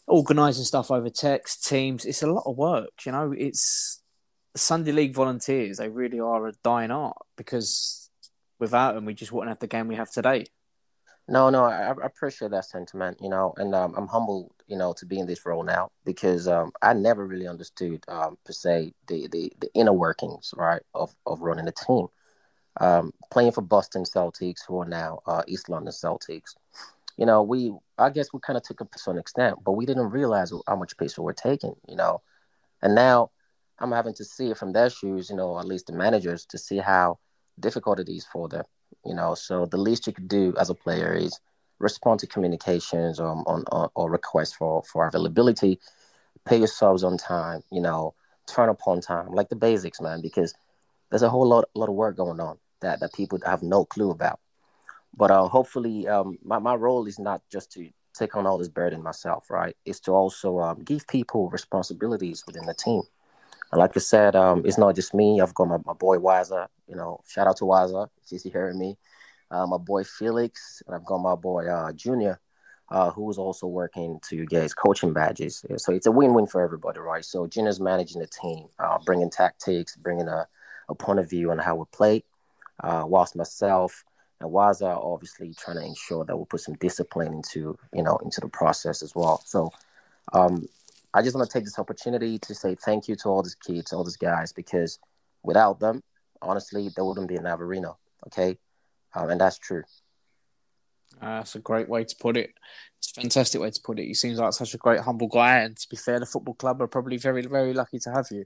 Organizing 0.06 0.64
stuff 0.64 0.90
over 0.90 1.10
text, 1.10 1.66
teams. 1.66 2.06
It's 2.06 2.22
a 2.22 2.32
lot 2.32 2.44
of 2.46 2.56
work. 2.56 3.04
You 3.04 3.12
know, 3.12 3.34
it's 3.36 4.02
Sunday 4.56 4.92
League 4.92 5.14
volunteers. 5.14 5.76
They 5.76 5.88
really 5.88 6.20
are 6.20 6.48
a 6.48 6.52
dying 6.64 6.90
art 6.90 7.18
because 7.36 8.10
without 8.58 8.94
them, 8.94 9.04
we 9.04 9.14
just 9.14 9.32
wouldn't 9.32 9.50
have 9.50 9.58
the 9.58 9.66
game 9.66 9.86
we 9.86 9.96
have 9.96 10.10
today. 10.10 10.46
No, 11.28 11.50
no, 11.50 11.64
I, 11.64 11.90
I 11.90 12.06
appreciate 12.06 12.52
that 12.52 12.64
sentiment, 12.64 13.18
you 13.20 13.28
know, 13.28 13.52
and 13.58 13.74
um, 13.74 13.94
I'm 13.96 14.06
humbled, 14.06 14.52
you 14.68 14.76
know, 14.76 14.92
to 14.94 15.06
be 15.06 15.18
in 15.18 15.26
this 15.26 15.44
role 15.44 15.62
now 15.62 15.90
because 16.04 16.46
um, 16.46 16.72
I 16.82 16.92
never 16.92 17.26
really 17.26 17.48
understood 17.48 18.04
um, 18.08 18.38
per 18.44 18.52
se 18.52 18.92
the, 19.06 19.26
the, 19.28 19.52
the 19.60 19.68
inner 19.74 19.92
workings, 19.92 20.54
right, 20.56 20.82
of, 20.94 21.14
of 21.26 21.40
running 21.40 21.68
a 21.68 21.72
team. 21.72 22.06
Um, 22.80 23.12
playing 23.32 23.52
for 23.52 23.62
Boston 23.62 24.04
Celtics, 24.04 24.60
who 24.66 24.80
are 24.80 24.88
now 24.88 25.18
uh, 25.26 25.42
East 25.48 25.68
London 25.68 25.92
Celtics, 25.92 26.54
you 27.16 27.26
know, 27.26 27.42
we 27.42 27.72
I 27.98 28.10
guess 28.10 28.32
we 28.32 28.38
kind 28.38 28.56
of 28.56 28.62
took 28.62 28.80
a 28.80 28.84
piss 28.84 29.04
to 29.04 29.10
an 29.10 29.18
extent, 29.18 29.58
but 29.64 29.72
we 29.72 29.84
didn't 29.84 30.10
realize 30.10 30.52
how 30.68 30.76
much 30.76 30.96
piss 30.96 31.18
we 31.18 31.24
were 31.24 31.32
taking, 31.32 31.74
you 31.88 31.96
know, 31.96 32.22
and 32.80 32.94
now 32.94 33.30
I'm 33.80 33.90
having 33.90 34.14
to 34.14 34.24
see 34.24 34.50
it 34.50 34.58
from 34.58 34.72
their 34.72 34.90
shoes, 34.90 35.28
you 35.28 35.34
know, 35.34 35.58
at 35.58 35.64
least 35.64 35.88
the 35.88 35.92
managers, 35.92 36.46
to 36.46 36.58
see 36.58 36.78
how 36.78 37.18
difficult 37.58 37.98
it 37.98 38.08
is 38.08 38.24
for 38.24 38.48
them 38.48 38.64
you 39.04 39.14
know. 39.14 39.34
So 39.34 39.66
the 39.66 39.76
least 39.76 40.06
you 40.06 40.12
could 40.12 40.28
do 40.28 40.54
as 40.58 40.70
a 40.70 40.74
player 40.74 41.14
is 41.14 41.38
respond 41.78 42.20
to 42.20 42.26
communications 42.26 43.20
or 43.20 43.28
on, 43.46 43.64
or 43.94 44.10
requests 44.10 44.54
for 44.54 44.82
for 44.82 45.06
availability, 45.06 45.78
pay 46.44 46.58
your 46.58 46.66
subs 46.66 47.04
on 47.04 47.16
time, 47.16 47.62
you 47.70 47.80
know, 47.80 48.14
turn 48.46 48.68
up 48.68 48.80
on 48.86 49.00
time, 49.00 49.28
like 49.32 49.48
the 49.48 49.56
basics, 49.56 50.00
man. 50.00 50.20
Because 50.20 50.54
there's 51.10 51.22
a 51.22 51.30
whole 51.30 51.46
lot 51.46 51.64
lot 51.74 51.88
of 51.88 51.94
work 51.94 52.16
going 52.16 52.40
on 52.40 52.58
that 52.80 53.00
that 53.00 53.12
people 53.12 53.38
have 53.44 53.62
no 53.62 53.84
clue 53.84 54.10
about. 54.10 54.40
But 55.16 55.30
uh, 55.30 55.48
hopefully, 55.48 56.06
um, 56.08 56.38
my 56.44 56.58
my 56.58 56.74
role 56.74 57.06
is 57.06 57.18
not 57.18 57.42
just 57.50 57.72
to 57.72 57.88
take 58.14 58.36
on 58.36 58.46
all 58.46 58.58
this 58.58 58.68
burden 58.68 59.02
myself, 59.02 59.50
right? 59.50 59.76
It's 59.84 60.00
to 60.00 60.12
also 60.12 60.58
um, 60.58 60.82
give 60.82 61.06
people 61.06 61.50
responsibilities 61.50 62.44
within 62.46 62.66
the 62.66 62.74
team. 62.74 63.02
And 63.70 63.78
like 63.78 63.96
I 63.96 64.00
said, 64.00 64.34
um, 64.34 64.62
it's 64.64 64.78
not 64.78 64.94
just 64.94 65.14
me. 65.14 65.40
I've 65.40 65.54
got 65.54 65.68
my, 65.68 65.78
my 65.84 65.92
boy 65.92 66.16
Waza. 66.18 66.68
You 66.88 66.96
know, 66.96 67.20
shout 67.28 67.46
out 67.46 67.58
to 67.58 67.64
Waza. 67.64 68.08
She's 68.28 68.42
hearing 68.42 68.78
me. 68.78 68.96
Uh, 69.50 69.66
my 69.66 69.78
boy 69.78 70.04
Felix, 70.04 70.82
and 70.86 70.94
I've 70.94 71.04
got 71.04 71.18
my 71.18 71.34
boy 71.34 71.66
uh, 71.66 71.92
Junior, 71.92 72.40
uh, 72.90 73.10
who 73.10 73.30
is 73.30 73.38
also 73.38 73.66
working 73.66 74.20
to 74.28 74.46
get 74.46 74.62
his 74.62 74.74
coaching 74.74 75.12
badges. 75.12 75.64
So 75.76 75.92
it's 75.92 76.06
a 76.06 76.12
win-win 76.12 76.46
for 76.46 76.62
everybody, 76.62 77.00
right? 77.00 77.24
So 77.24 77.46
Junior's 77.46 77.80
managing 77.80 78.20
the 78.20 78.26
team, 78.26 78.66
uh, 78.78 78.98
bringing 79.04 79.30
tactics, 79.30 79.96
bringing 79.96 80.28
a, 80.28 80.46
a 80.88 80.94
point 80.94 81.18
of 81.18 81.28
view 81.28 81.50
on 81.50 81.58
how 81.58 81.76
we 81.76 81.84
play, 81.92 82.24
uh, 82.82 83.04
whilst 83.06 83.36
myself 83.36 84.04
and 84.40 84.50
Waza 84.50 84.86
are 84.86 85.02
obviously 85.02 85.52
trying 85.54 85.78
to 85.78 85.84
ensure 85.84 86.24
that 86.24 86.36
we 86.36 86.44
put 86.44 86.60
some 86.60 86.74
discipline 86.74 87.32
into 87.32 87.76
you 87.92 88.02
know 88.02 88.16
into 88.18 88.40
the 88.40 88.48
process 88.48 89.02
as 89.02 89.14
well. 89.14 89.42
So 89.44 89.70
um, 90.32 90.68
I 91.14 91.22
just 91.22 91.34
want 91.34 91.48
to 91.48 91.52
take 91.52 91.64
this 91.64 91.78
opportunity 91.78 92.38
to 92.38 92.54
say 92.54 92.74
thank 92.74 93.08
you 93.08 93.16
to 93.16 93.28
all 93.28 93.42
these 93.42 93.56
kids, 93.56 93.92
all 93.92 94.04
these 94.04 94.16
guys, 94.16 94.52
because 94.52 94.98
without 95.42 95.80
them, 95.80 96.02
honestly, 96.42 96.90
there 96.94 97.04
wouldn't 97.04 97.28
be 97.28 97.36
an 97.36 97.44
Navarino. 97.44 97.96
Okay, 98.26 98.58
um, 99.18 99.30
and 99.30 99.40
that's 99.40 99.58
true. 99.58 99.82
Uh, 101.20 101.38
that's 101.38 101.54
a 101.54 101.60
great 101.60 101.88
way 101.88 102.04
to 102.04 102.16
put 102.20 102.36
it. 102.36 102.50
It's 102.98 103.12
a 103.16 103.20
fantastic 103.20 103.60
way 103.60 103.70
to 103.70 103.80
put 103.82 103.98
it. 103.98 104.06
He 104.06 104.14
seems 104.14 104.38
like 104.38 104.52
such 104.52 104.74
a 104.74 104.78
great, 104.78 105.00
humble 105.00 105.28
guy, 105.28 105.58
and 105.58 105.76
to 105.76 105.88
be 105.88 105.96
fair, 105.96 106.20
the 106.20 106.26
football 106.26 106.54
club 106.54 106.80
are 106.82 106.86
probably 106.86 107.16
very, 107.16 107.42
very 107.42 107.72
lucky 107.72 107.98
to 108.00 108.10
have 108.10 108.26
you. 108.30 108.44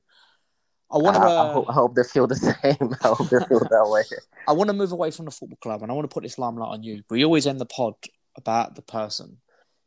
I 0.90 0.98
want 0.98 1.16
to. 1.16 1.22
Uh, 1.22 1.24
I, 1.26 1.52
hope, 1.52 1.70
I, 1.70 1.72
hope, 1.72 1.94
they 1.94 2.04
feel 2.04 2.26
the 2.26 2.37
same. 2.62 2.94
I 3.02 3.08
hope 3.08 3.28
they 3.30 3.44
feel 3.46 3.61
that 3.61 3.88
way. 3.88 4.02
I 4.48 4.52
want 4.52 4.68
to 4.68 4.74
move 4.74 4.92
away 4.92 5.11
from 5.11 5.24
the 5.24 5.30
football 5.30 5.58
club, 5.61 5.82
and 5.82 5.90
I 5.90 5.94
want 5.94 6.08
to 6.08 6.12
put 6.14 6.22
this 6.22 6.38
limelight 6.38 6.70
on 6.70 6.82
you. 6.82 7.02
We 7.11 7.24
always 7.24 7.46
end 7.46 7.61
the 7.61 7.66
pod 7.66 7.94
about 8.37 8.74
the 8.74 8.82
person. 8.82 9.38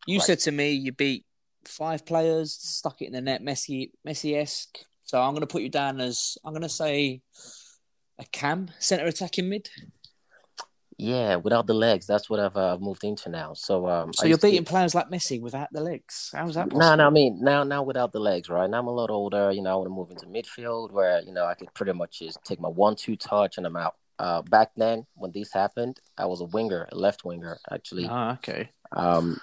You 0.07 0.19
right. 0.19 0.25
said 0.25 0.39
to 0.39 0.51
me 0.51 0.71
you 0.71 0.91
beat 0.91 1.25
five 1.67 2.05
players, 2.05 2.53
stuck 2.53 3.01
it 3.01 3.05
in 3.05 3.13
the 3.13 3.21
net, 3.21 3.41
Messi, 3.41 3.91
Messi 4.07 4.39
esque. 4.39 4.79
So 5.03 5.21
I'm 5.21 5.31
going 5.31 5.41
to 5.41 5.47
put 5.47 5.61
you 5.61 5.69
down 5.69 5.99
as 5.99 6.37
I'm 6.43 6.53
going 6.53 6.63
to 6.63 6.69
say 6.69 7.21
a 8.19 8.25
cam 8.31 8.69
centre 8.79 9.05
attacking 9.05 9.49
mid. 9.49 9.69
Yeah, 10.97 11.35
without 11.35 11.67
the 11.67 11.73
legs, 11.73 12.07
that's 12.07 12.29
what 12.29 12.39
I've 12.39 12.55
uh, 12.55 12.77
moved 12.79 13.03
into 13.03 13.27
now. 13.27 13.53
So, 13.53 13.87
um, 13.89 14.13
so 14.13 14.25
you're 14.25 14.37
beating 14.37 14.63
to... 14.63 14.69
players 14.69 14.95
like 14.95 15.09
Messi 15.09 15.41
without 15.41 15.71
the 15.73 15.81
legs. 15.81 16.31
How's 16.33 16.55
that? 16.55 16.71
No, 16.71 16.77
nah, 16.77 16.95
no, 16.95 17.07
I 17.07 17.09
mean 17.09 17.39
now, 17.41 17.63
now 17.63 17.83
without 17.83 18.13
the 18.13 18.19
legs, 18.19 18.49
right? 18.49 18.69
Now 18.69 18.79
I'm 18.79 18.87
a 18.87 18.93
lot 18.93 19.09
older. 19.09 19.51
You 19.51 19.61
know, 19.61 19.73
I 19.73 19.75
want 19.75 19.87
to 19.87 19.93
move 19.93 20.11
into 20.11 20.25
midfield 20.27 20.91
where 20.91 21.21
you 21.21 21.33
know 21.33 21.45
I 21.45 21.53
could 21.53 21.73
pretty 21.73 21.91
much 21.91 22.19
just 22.19 22.43
take 22.45 22.61
my 22.61 22.69
one-two 22.69 23.17
touch 23.17 23.57
and 23.57 23.67
I'm 23.67 23.75
out. 23.75 23.95
Uh, 24.17 24.41
back 24.43 24.71
then, 24.77 25.05
when 25.15 25.33
this 25.33 25.51
happened, 25.51 25.99
I 26.17 26.27
was 26.27 26.39
a 26.39 26.45
winger, 26.45 26.87
a 26.89 26.95
left 26.95 27.25
winger, 27.25 27.57
actually. 27.69 28.07
Ah, 28.09 28.35
okay. 28.35 28.69
Um, 28.93 29.37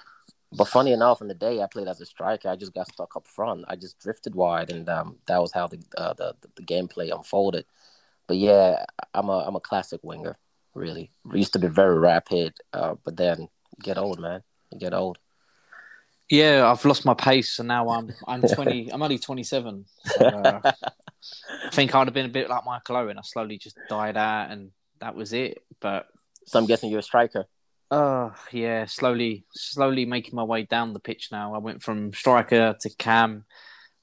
but 0.51 0.67
funny 0.67 0.91
enough, 0.91 1.21
in 1.21 1.27
the 1.27 1.35
day 1.35 1.61
I 1.61 1.67
played 1.67 1.87
as 1.87 2.01
a 2.01 2.05
striker, 2.05 2.49
I 2.49 2.55
just 2.55 2.73
got 2.73 2.91
stuck 2.91 3.15
up 3.15 3.27
front. 3.27 3.65
I 3.67 3.75
just 3.75 3.99
drifted 3.99 4.33
wide, 4.33 4.71
and 4.71 4.89
um, 4.89 5.17
that 5.27 5.39
was 5.39 5.51
how 5.51 5.67
the, 5.67 5.79
uh, 5.97 6.13
the 6.13 6.35
the 6.55 6.63
gameplay 6.63 7.15
unfolded. 7.15 7.65
But 8.25 8.37
yeah, 8.37 8.85
I'm 9.13 9.29
a 9.29 9.39
I'm 9.39 9.55
a 9.55 9.59
classic 9.59 9.99
winger. 10.03 10.37
Really, 10.75 11.11
used 11.33 11.53
to 11.53 11.59
be 11.59 11.67
very 11.67 11.99
rapid, 11.99 12.53
uh, 12.73 12.95
but 13.03 13.15
then 13.15 13.47
get 13.81 13.97
old, 13.97 14.19
man. 14.19 14.41
You 14.71 14.79
get 14.79 14.93
old. 14.93 15.19
Yeah, 16.29 16.69
I've 16.69 16.83
lost 16.83 17.05
my 17.05 17.13
pace, 17.13 17.59
and 17.59 17.67
now 17.67 17.89
I'm 17.89 18.11
I'm 18.27 18.41
twenty. 18.55 18.91
I'm 18.91 19.03
only 19.03 19.19
twenty 19.19 19.43
seven. 19.43 19.85
So, 20.05 20.25
uh, 20.25 20.61
I 21.65 21.69
think 21.71 21.93
I'd 21.93 22.07
have 22.07 22.13
been 22.13 22.25
a 22.25 22.29
bit 22.29 22.49
like 22.49 22.65
Michael 22.65 22.97
Owen. 22.97 23.17
I 23.17 23.21
slowly 23.23 23.57
just 23.57 23.77
died 23.87 24.17
out, 24.17 24.49
and 24.49 24.71
that 24.99 25.15
was 25.15 25.33
it. 25.33 25.59
But 25.79 26.07
so 26.45 26.59
I'm 26.59 26.65
guessing 26.65 26.89
you're 26.89 26.99
a 26.99 27.03
striker. 27.03 27.45
Oh 27.91 28.33
yeah, 28.51 28.85
slowly, 28.85 29.45
slowly 29.51 30.05
making 30.05 30.35
my 30.35 30.43
way 30.43 30.63
down 30.63 30.93
the 30.93 30.99
pitch 30.99 31.29
now. 31.31 31.53
I 31.53 31.59
went 31.59 31.83
from 31.83 32.13
striker 32.13 32.75
to 32.79 32.89
cam. 32.97 33.45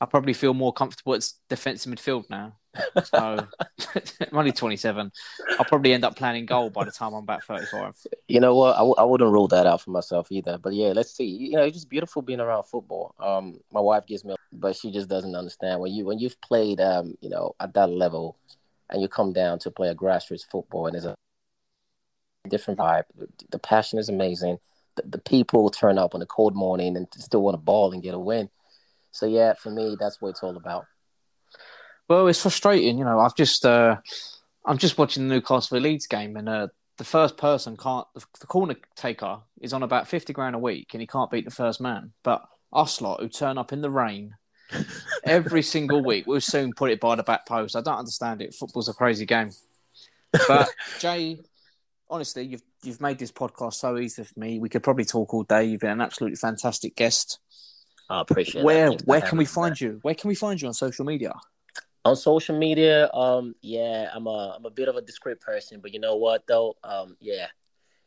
I 0.01 0.07
probably 0.07 0.33
feel 0.33 0.55
more 0.55 0.73
comfortable 0.73 1.15
at 1.15 1.29
defensive 1.49 1.93
midfield 1.93 2.31
now. 2.31 2.57
So 3.05 3.47
I'm 4.21 4.39
only 4.39 4.53
27. 4.53 5.13
I'll 5.59 5.65
probably 5.67 5.93
end 5.93 6.05
up 6.05 6.17
playing 6.17 6.47
goal 6.47 6.71
by 6.71 6.85
the 6.85 6.91
time 6.91 7.13
I'm 7.13 7.23
about 7.23 7.45
35. 7.45 7.97
You 8.29 8.41
know 8.41 8.55
what? 8.55 8.77
I 8.77 8.79
w- 8.79 8.95
I 8.97 9.05
wouldn't 9.05 9.31
rule 9.31 9.49
that 9.49 9.67
out 9.67 9.83
for 9.83 9.91
myself 9.91 10.29
either. 10.31 10.57
But 10.57 10.73
yeah, 10.73 10.93
let's 10.95 11.15
see. 11.15 11.27
You 11.27 11.53
know, 11.53 11.65
it's 11.65 11.77
just 11.77 11.91
beautiful 11.91 12.23
being 12.23 12.41
around 12.41 12.65
football. 12.65 13.15
Um, 13.19 13.61
my 13.73 13.81
wife 13.81 14.07
gives 14.07 14.25
me, 14.25 14.37
but 14.53 14.75
she 14.75 14.91
just 14.91 15.09
doesn't 15.09 15.35
understand 15.35 15.81
when 15.81 15.93
you 15.93 16.07
when 16.07 16.19
you've 16.19 16.41
played, 16.41 16.81
um, 16.81 17.15
you 17.21 17.29
know, 17.29 17.55
at 17.61 17.75
that 17.75 17.91
level, 17.91 18.39
and 18.89 19.03
you 19.03 19.09
come 19.09 19.33
down 19.35 19.59
to 19.61 19.71
play 19.71 19.89
a 19.89 19.95
grassroots 19.95 20.49
football, 20.51 20.87
and 20.87 20.95
there's 20.95 21.05
a 21.05 21.15
different 22.49 22.81
vibe. 22.81 23.05
The 23.51 23.59
passion 23.59 23.99
is 23.99 24.09
amazing. 24.09 24.59
The, 24.97 25.03
the 25.03 25.19
people 25.19 25.69
turn 25.69 25.99
up 25.99 26.15
on 26.15 26.23
a 26.23 26.27
cold 26.27 26.55
morning 26.57 26.97
and 26.97 27.07
still 27.17 27.43
want 27.43 27.55
to 27.55 27.59
ball 27.59 27.93
and 27.93 28.03
get 28.03 28.15
a 28.15 28.19
win. 28.19 28.49
So 29.11 29.27
yeah, 29.27 29.55
for 29.55 29.71
me, 29.71 29.97
that's 29.99 30.21
what 30.21 30.31
it's 30.31 30.43
all 30.43 30.57
about. 30.57 30.87
Well, 32.09 32.27
it's 32.27 32.43
frustrating, 32.43 32.99
you 32.99 33.05
know. 33.05 33.21
I've 33.21 33.37
just 33.37 33.65
uh, 33.65 33.97
I'm 34.65 34.79
just 34.79 34.99
watching 34.99 35.29
the 35.29 35.35
Newcastle 35.35 35.79
Leeds 35.79 36.07
game, 36.07 36.37
and 36.37 36.49
uh, 36.49 36.69
the 36.99 37.05
first 37.05 37.37
person 37.37 37.77
can't 37.77 38.07
the 38.15 38.47
corner 38.47 38.77
taker 38.97 39.39
is 39.61 39.73
on 39.73 39.83
about 39.83 40.09
fifty 40.09 40.33
grand 40.33 40.57
a 40.57 40.59
week 40.59 40.89
and 40.93 41.01
he 41.01 41.07
can't 41.07 41.31
beat 41.31 41.45
the 41.45 41.51
first 41.51 41.81
man. 41.81 42.13
But 42.23 42.45
us 42.73 43.01
lot 43.01 43.21
who 43.21 43.29
turn 43.29 43.59
up 43.59 43.73
in 43.73 43.81
the 43.81 43.91
rain 43.91 44.35
every 45.25 45.63
single 45.63 46.05
week, 46.05 46.27
we'll 46.27 46.41
soon 46.41 46.73
put 46.73 46.91
it 46.91 47.01
by 47.01 47.17
the 47.17 47.23
back 47.23 47.47
post. 47.47 47.77
I 47.77 47.81
don't 47.81 47.99
understand 47.99 48.43
it. 48.43 48.55
Football's 48.55 48.89
a 48.89 48.95
crazy 48.95 49.27
game. 49.27 49.53
But 50.47 50.69
Jay, 50.99 51.41
honestly, 52.09 52.45
you've 52.45 52.63
you've 52.83 53.01
made 53.01 53.19
this 53.19 53.33
podcast 53.33 53.75
so 53.75 53.99
easy 53.99 54.25
for 54.25 54.39
me. 54.39 54.59
We 54.59 54.69
could 54.69 54.83
probably 54.83 55.05
talk 55.05 55.33
all 55.33 55.45
day. 55.45 55.65
You've 55.65 55.81
been 55.81 55.91
an 55.91 56.01
absolutely 56.01 56.37
fantastic 56.37 56.97
guest. 56.97 57.39
I 58.11 58.21
appreciate 58.21 58.65
where 58.65 58.91
where 59.05 59.21
can 59.21 59.39
we 59.39 59.45
find 59.47 59.81
you? 59.81 60.01
Where 60.03 60.15
can 60.15 60.29
we 60.29 60.35
find 60.35 60.61
you 60.61 60.69
on 60.69 60.75
social 60.75 61.05
media? 61.05 61.33
on 62.05 62.17
social 62.17 62.57
media 62.57 63.11
um 63.13 63.55
yeah 63.61 64.11
i'm 64.15 64.27
a 64.27 64.55
i'm 64.57 64.65
a 64.65 64.71
bit 64.71 64.89
of 64.89 64.97
a 64.97 65.03
discreet 65.03 65.41
person 65.41 65.81
but 65.81 65.93
you 65.93 66.01
know 66.01 66.17
what 66.17 66.47
though? 66.47 66.77
Um 66.83 67.17
yeah. 67.21 67.47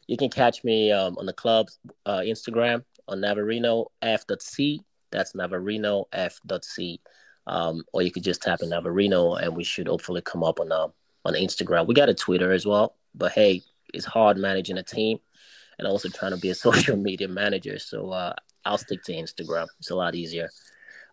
You 0.07 0.17
can 0.17 0.29
catch 0.29 0.63
me 0.63 0.91
um 0.91 1.17
on 1.17 1.25
the 1.25 1.33
club's 1.33 1.79
uh 2.05 2.19
instagram 2.19 2.83
on 3.07 3.21
navarino 3.21 3.87
f.c 4.01 4.81
that's 5.11 5.33
navarino 5.33 6.05
f.c 6.11 6.99
um 7.45 7.83
or 7.93 8.01
you 8.01 8.11
could 8.11 8.23
just 8.23 8.41
tap 8.41 8.61
in 8.61 8.69
navarino 8.69 9.35
and 9.35 9.55
we 9.55 9.63
should 9.63 9.87
hopefully 9.87 10.21
come 10.21 10.43
up 10.43 10.59
on 10.59 10.71
um 10.71 10.91
on 11.25 11.35
instagram. 11.35 11.87
We 11.87 11.93
got 11.93 12.09
a 12.09 12.13
twitter 12.13 12.51
as 12.51 12.65
well 12.65 12.95
but 13.13 13.31
hey 13.31 13.61
it's 13.93 14.05
hard 14.05 14.37
managing 14.37 14.77
a 14.79 14.83
team 14.83 15.19
and 15.77 15.87
also 15.87 16.09
trying 16.09 16.31
to 16.31 16.37
be 16.37 16.49
a 16.49 16.55
social 16.67 16.97
media 16.97 17.27
manager. 17.27 17.77
So 17.77 18.09
uh 18.09 18.33
i'll 18.65 18.77
stick 18.77 19.03
to 19.03 19.13
instagram 19.13 19.67
it's 19.79 19.91
a 19.91 19.95
lot 19.95 20.15
easier 20.15 20.49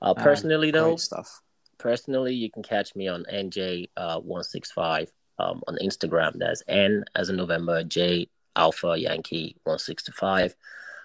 uh 0.02 0.14
personally 0.14 0.70
though 0.70 0.96
stuff 0.96 1.40
personally, 1.80 2.34
you 2.34 2.50
can 2.50 2.62
catch 2.62 2.94
me 2.94 3.08
on 3.08 3.24
NJ165 3.32 5.08
uh, 5.38 5.42
um, 5.42 5.62
on 5.66 5.78
Instagram. 5.82 6.34
That's 6.36 6.62
N 6.68 7.04
as 7.16 7.30
in 7.30 7.36
November, 7.36 7.82
J 7.82 8.28
Alpha 8.54 8.94
Yankee 8.96 9.56
165. 9.64 10.54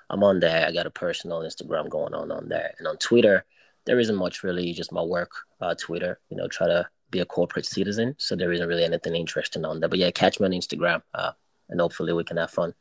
I'm 0.10 0.24
on 0.24 0.40
there. 0.40 0.68
I 0.68 0.72
got 0.72 0.86
a 0.86 0.92
personal 0.92 1.40
Instagram 1.40 1.90
going 1.90 2.14
on 2.14 2.32
on 2.32 2.48
there. 2.50 2.76
And 2.78 2.88
on 2.88 2.98
Twitter, 2.98 3.46
there 3.86 4.00
isn't 4.00 4.16
much 4.16 4.44
really, 4.44 4.72
just 4.74 4.92
my 4.92 5.02
work 5.02 5.32
uh, 5.62 5.74
Twitter, 5.74 6.20
you 6.30 6.38
know, 6.38 6.48
try 6.48 6.68
to 6.68 6.88
be 7.10 7.22
a 7.22 7.26
corporate 7.26 7.66
citizen. 7.66 8.16
So 8.20 8.36
there 8.36 8.52
isn't 8.52 8.68
really 8.68 8.84
anything 8.84 9.16
interesting 9.16 9.66
on 9.66 9.80
there. 9.80 9.90
But 9.90 10.00
yeah, 10.00 10.12
catch 10.12 10.40
me 10.40 10.46
on 10.46 10.52
Instagram 10.52 11.02
uh, 11.16 11.32
and 11.70 11.80
hopefully 11.80 12.14
we 12.14 12.24
can 12.24 12.38
have 12.38 12.52
fun. 12.52 12.74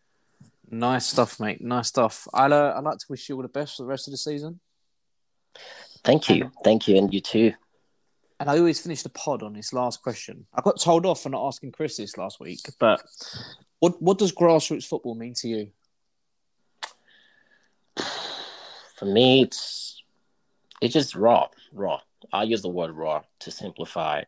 Nice 0.71 1.07
stuff, 1.07 1.39
mate. 1.41 1.61
Nice 1.61 1.89
stuff. 1.89 2.27
I'd, 2.33 2.53
uh, 2.53 2.75
I'd 2.77 2.85
like 2.85 2.99
to 2.99 3.07
wish 3.09 3.29
you 3.29 3.37
all 3.37 3.43
the 3.43 3.49
best 3.49 3.77
for 3.77 3.83
the 3.83 3.89
rest 3.89 4.09
of 4.09 4.13
the 4.13 4.19
season. 4.19 4.61
Thank 6.03 6.29
you. 6.29 6.51
Thank 6.65 6.89
you. 6.89 6.97
And 6.97 7.13
you 7.13 7.21
too 7.21 7.53
and 8.41 8.51
I 8.51 8.59
always 8.59 8.81
finish 8.81 9.03
the 9.03 9.09
pod 9.09 9.43
on 9.43 9.53
this 9.53 9.73
last 9.73 10.03
question. 10.03 10.47
I 10.53 10.61
got 10.61 10.81
told 10.81 11.07
off 11.07 11.23
for 11.23 11.29
not 11.29 11.47
asking 11.47 11.73
Chris 11.73 11.97
this 11.97 12.19
last 12.19 12.41
week, 12.41 12.61
but 12.79 13.03
what 13.79 14.01
what 14.03 14.19
does 14.19 14.33
grassroots 14.33 14.87
football 14.87 15.15
mean 15.15 15.35
to 15.37 15.49
you? 15.49 15.71
For 18.97 19.07
me, 19.07 19.43
it's 19.43 20.03
it's 20.81 20.93
just 20.93 21.15
raw, 21.15 21.49
raw. 21.73 22.01
I 22.33 22.43
use 22.43 22.63
the 22.63 22.69
word 22.69 22.91
raw 22.91 23.23
to 23.41 23.51
simplify. 23.51 24.23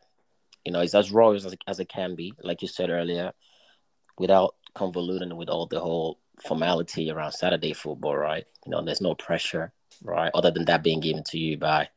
You 0.65 0.71
know, 0.71 0.81
it's 0.81 0.95
as 0.95 1.11
raw 1.11 1.31
as 1.31 1.55
as 1.67 1.79
it 1.79 1.89
can 1.89 2.15
be, 2.15 2.33
like 2.41 2.61
you 2.61 2.67
said 2.67 2.89
earlier, 2.89 3.33
without 4.17 4.55
convoluting 4.75 5.35
with 5.35 5.49
all 5.49 5.65
the 5.65 5.79
whole 5.79 6.19
formality 6.41 7.09
around 7.11 7.31
Saturday 7.31 7.73
football, 7.73 8.15
right? 8.15 8.45
You 8.65 8.71
know, 8.71 8.83
there's 8.83 9.01
no 9.01 9.15
pressure 9.15 9.73
right? 10.03 10.31
Other 10.33 10.51
than 10.51 10.65
that 10.65 10.83
being 10.83 10.99
given 10.99 11.23
to 11.25 11.37
you 11.37 11.57
by 11.57 11.89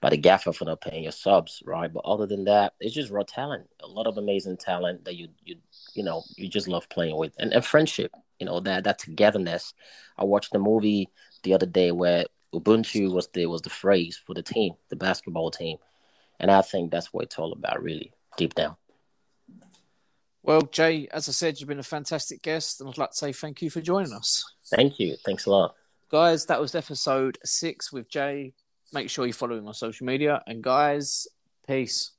by 0.00 0.10
the 0.10 0.16
gaffer 0.16 0.52
for 0.52 0.64
not 0.64 0.80
paying 0.80 1.02
your 1.02 1.12
subs, 1.12 1.62
right? 1.66 1.92
But 1.92 2.04
other 2.04 2.26
than 2.26 2.44
that, 2.44 2.74
it's 2.80 2.94
just 2.94 3.10
raw 3.10 3.22
talent. 3.22 3.68
A 3.82 3.86
lot 3.86 4.06
of 4.06 4.18
amazing 4.18 4.56
talent 4.56 5.04
that 5.04 5.16
you 5.16 5.28
you 5.44 5.56
you 5.94 6.02
know 6.02 6.22
you 6.36 6.48
just 6.48 6.68
love 6.68 6.88
playing 6.88 7.16
with, 7.16 7.34
and, 7.38 7.52
and 7.52 7.64
friendship. 7.64 8.12
You 8.38 8.46
know 8.46 8.60
that 8.60 8.84
that 8.84 8.98
togetherness. 8.98 9.74
I 10.16 10.24
watched 10.24 10.52
the 10.52 10.58
movie 10.58 11.08
the 11.42 11.54
other 11.54 11.66
day 11.66 11.92
where 11.92 12.26
Ubuntu 12.54 13.12
was 13.12 13.28
the 13.28 13.46
was 13.46 13.62
the 13.62 13.70
phrase 13.70 14.20
for 14.24 14.34
the 14.34 14.42
team, 14.42 14.74
the 14.88 14.96
basketball 14.96 15.50
team, 15.50 15.78
and 16.40 16.50
I 16.50 16.62
think 16.62 16.90
that's 16.90 17.12
what 17.12 17.24
it's 17.24 17.38
all 17.38 17.52
about, 17.52 17.82
really, 17.82 18.12
deep 18.36 18.54
down. 18.54 18.76
Well, 20.42 20.62
Jay, 20.62 21.08
as 21.12 21.28
I 21.28 21.32
said, 21.32 21.58
you've 21.58 21.68
been 21.68 21.78
a 21.78 21.82
fantastic 21.82 22.42
guest, 22.42 22.80
and 22.80 22.88
I'd 22.88 22.98
like 22.98 23.10
to 23.10 23.16
say 23.16 23.32
thank 23.32 23.60
you 23.60 23.70
for 23.70 23.80
joining 23.80 24.12
us. 24.12 24.44
Thank 24.70 24.98
you. 24.98 25.16
Thanks 25.24 25.46
a 25.46 25.50
lot 25.50 25.74
guys, 26.10 26.46
that 26.46 26.60
was 26.60 26.74
episode 26.74 27.38
six 27.44 27.92
with 27.92 28.08
Jay. 28.08 28.52
Make 28.92 29.10
sure 29.10 29.26
you 29.26 29.32
follow 29.32 29.56
him 29.56 29.66
on 29.68 29.74
social 29.74 30.06
media. 30.06 30.42
And 30.46 30.62
guys, 30.62 31.28
peace. 31.66 32.12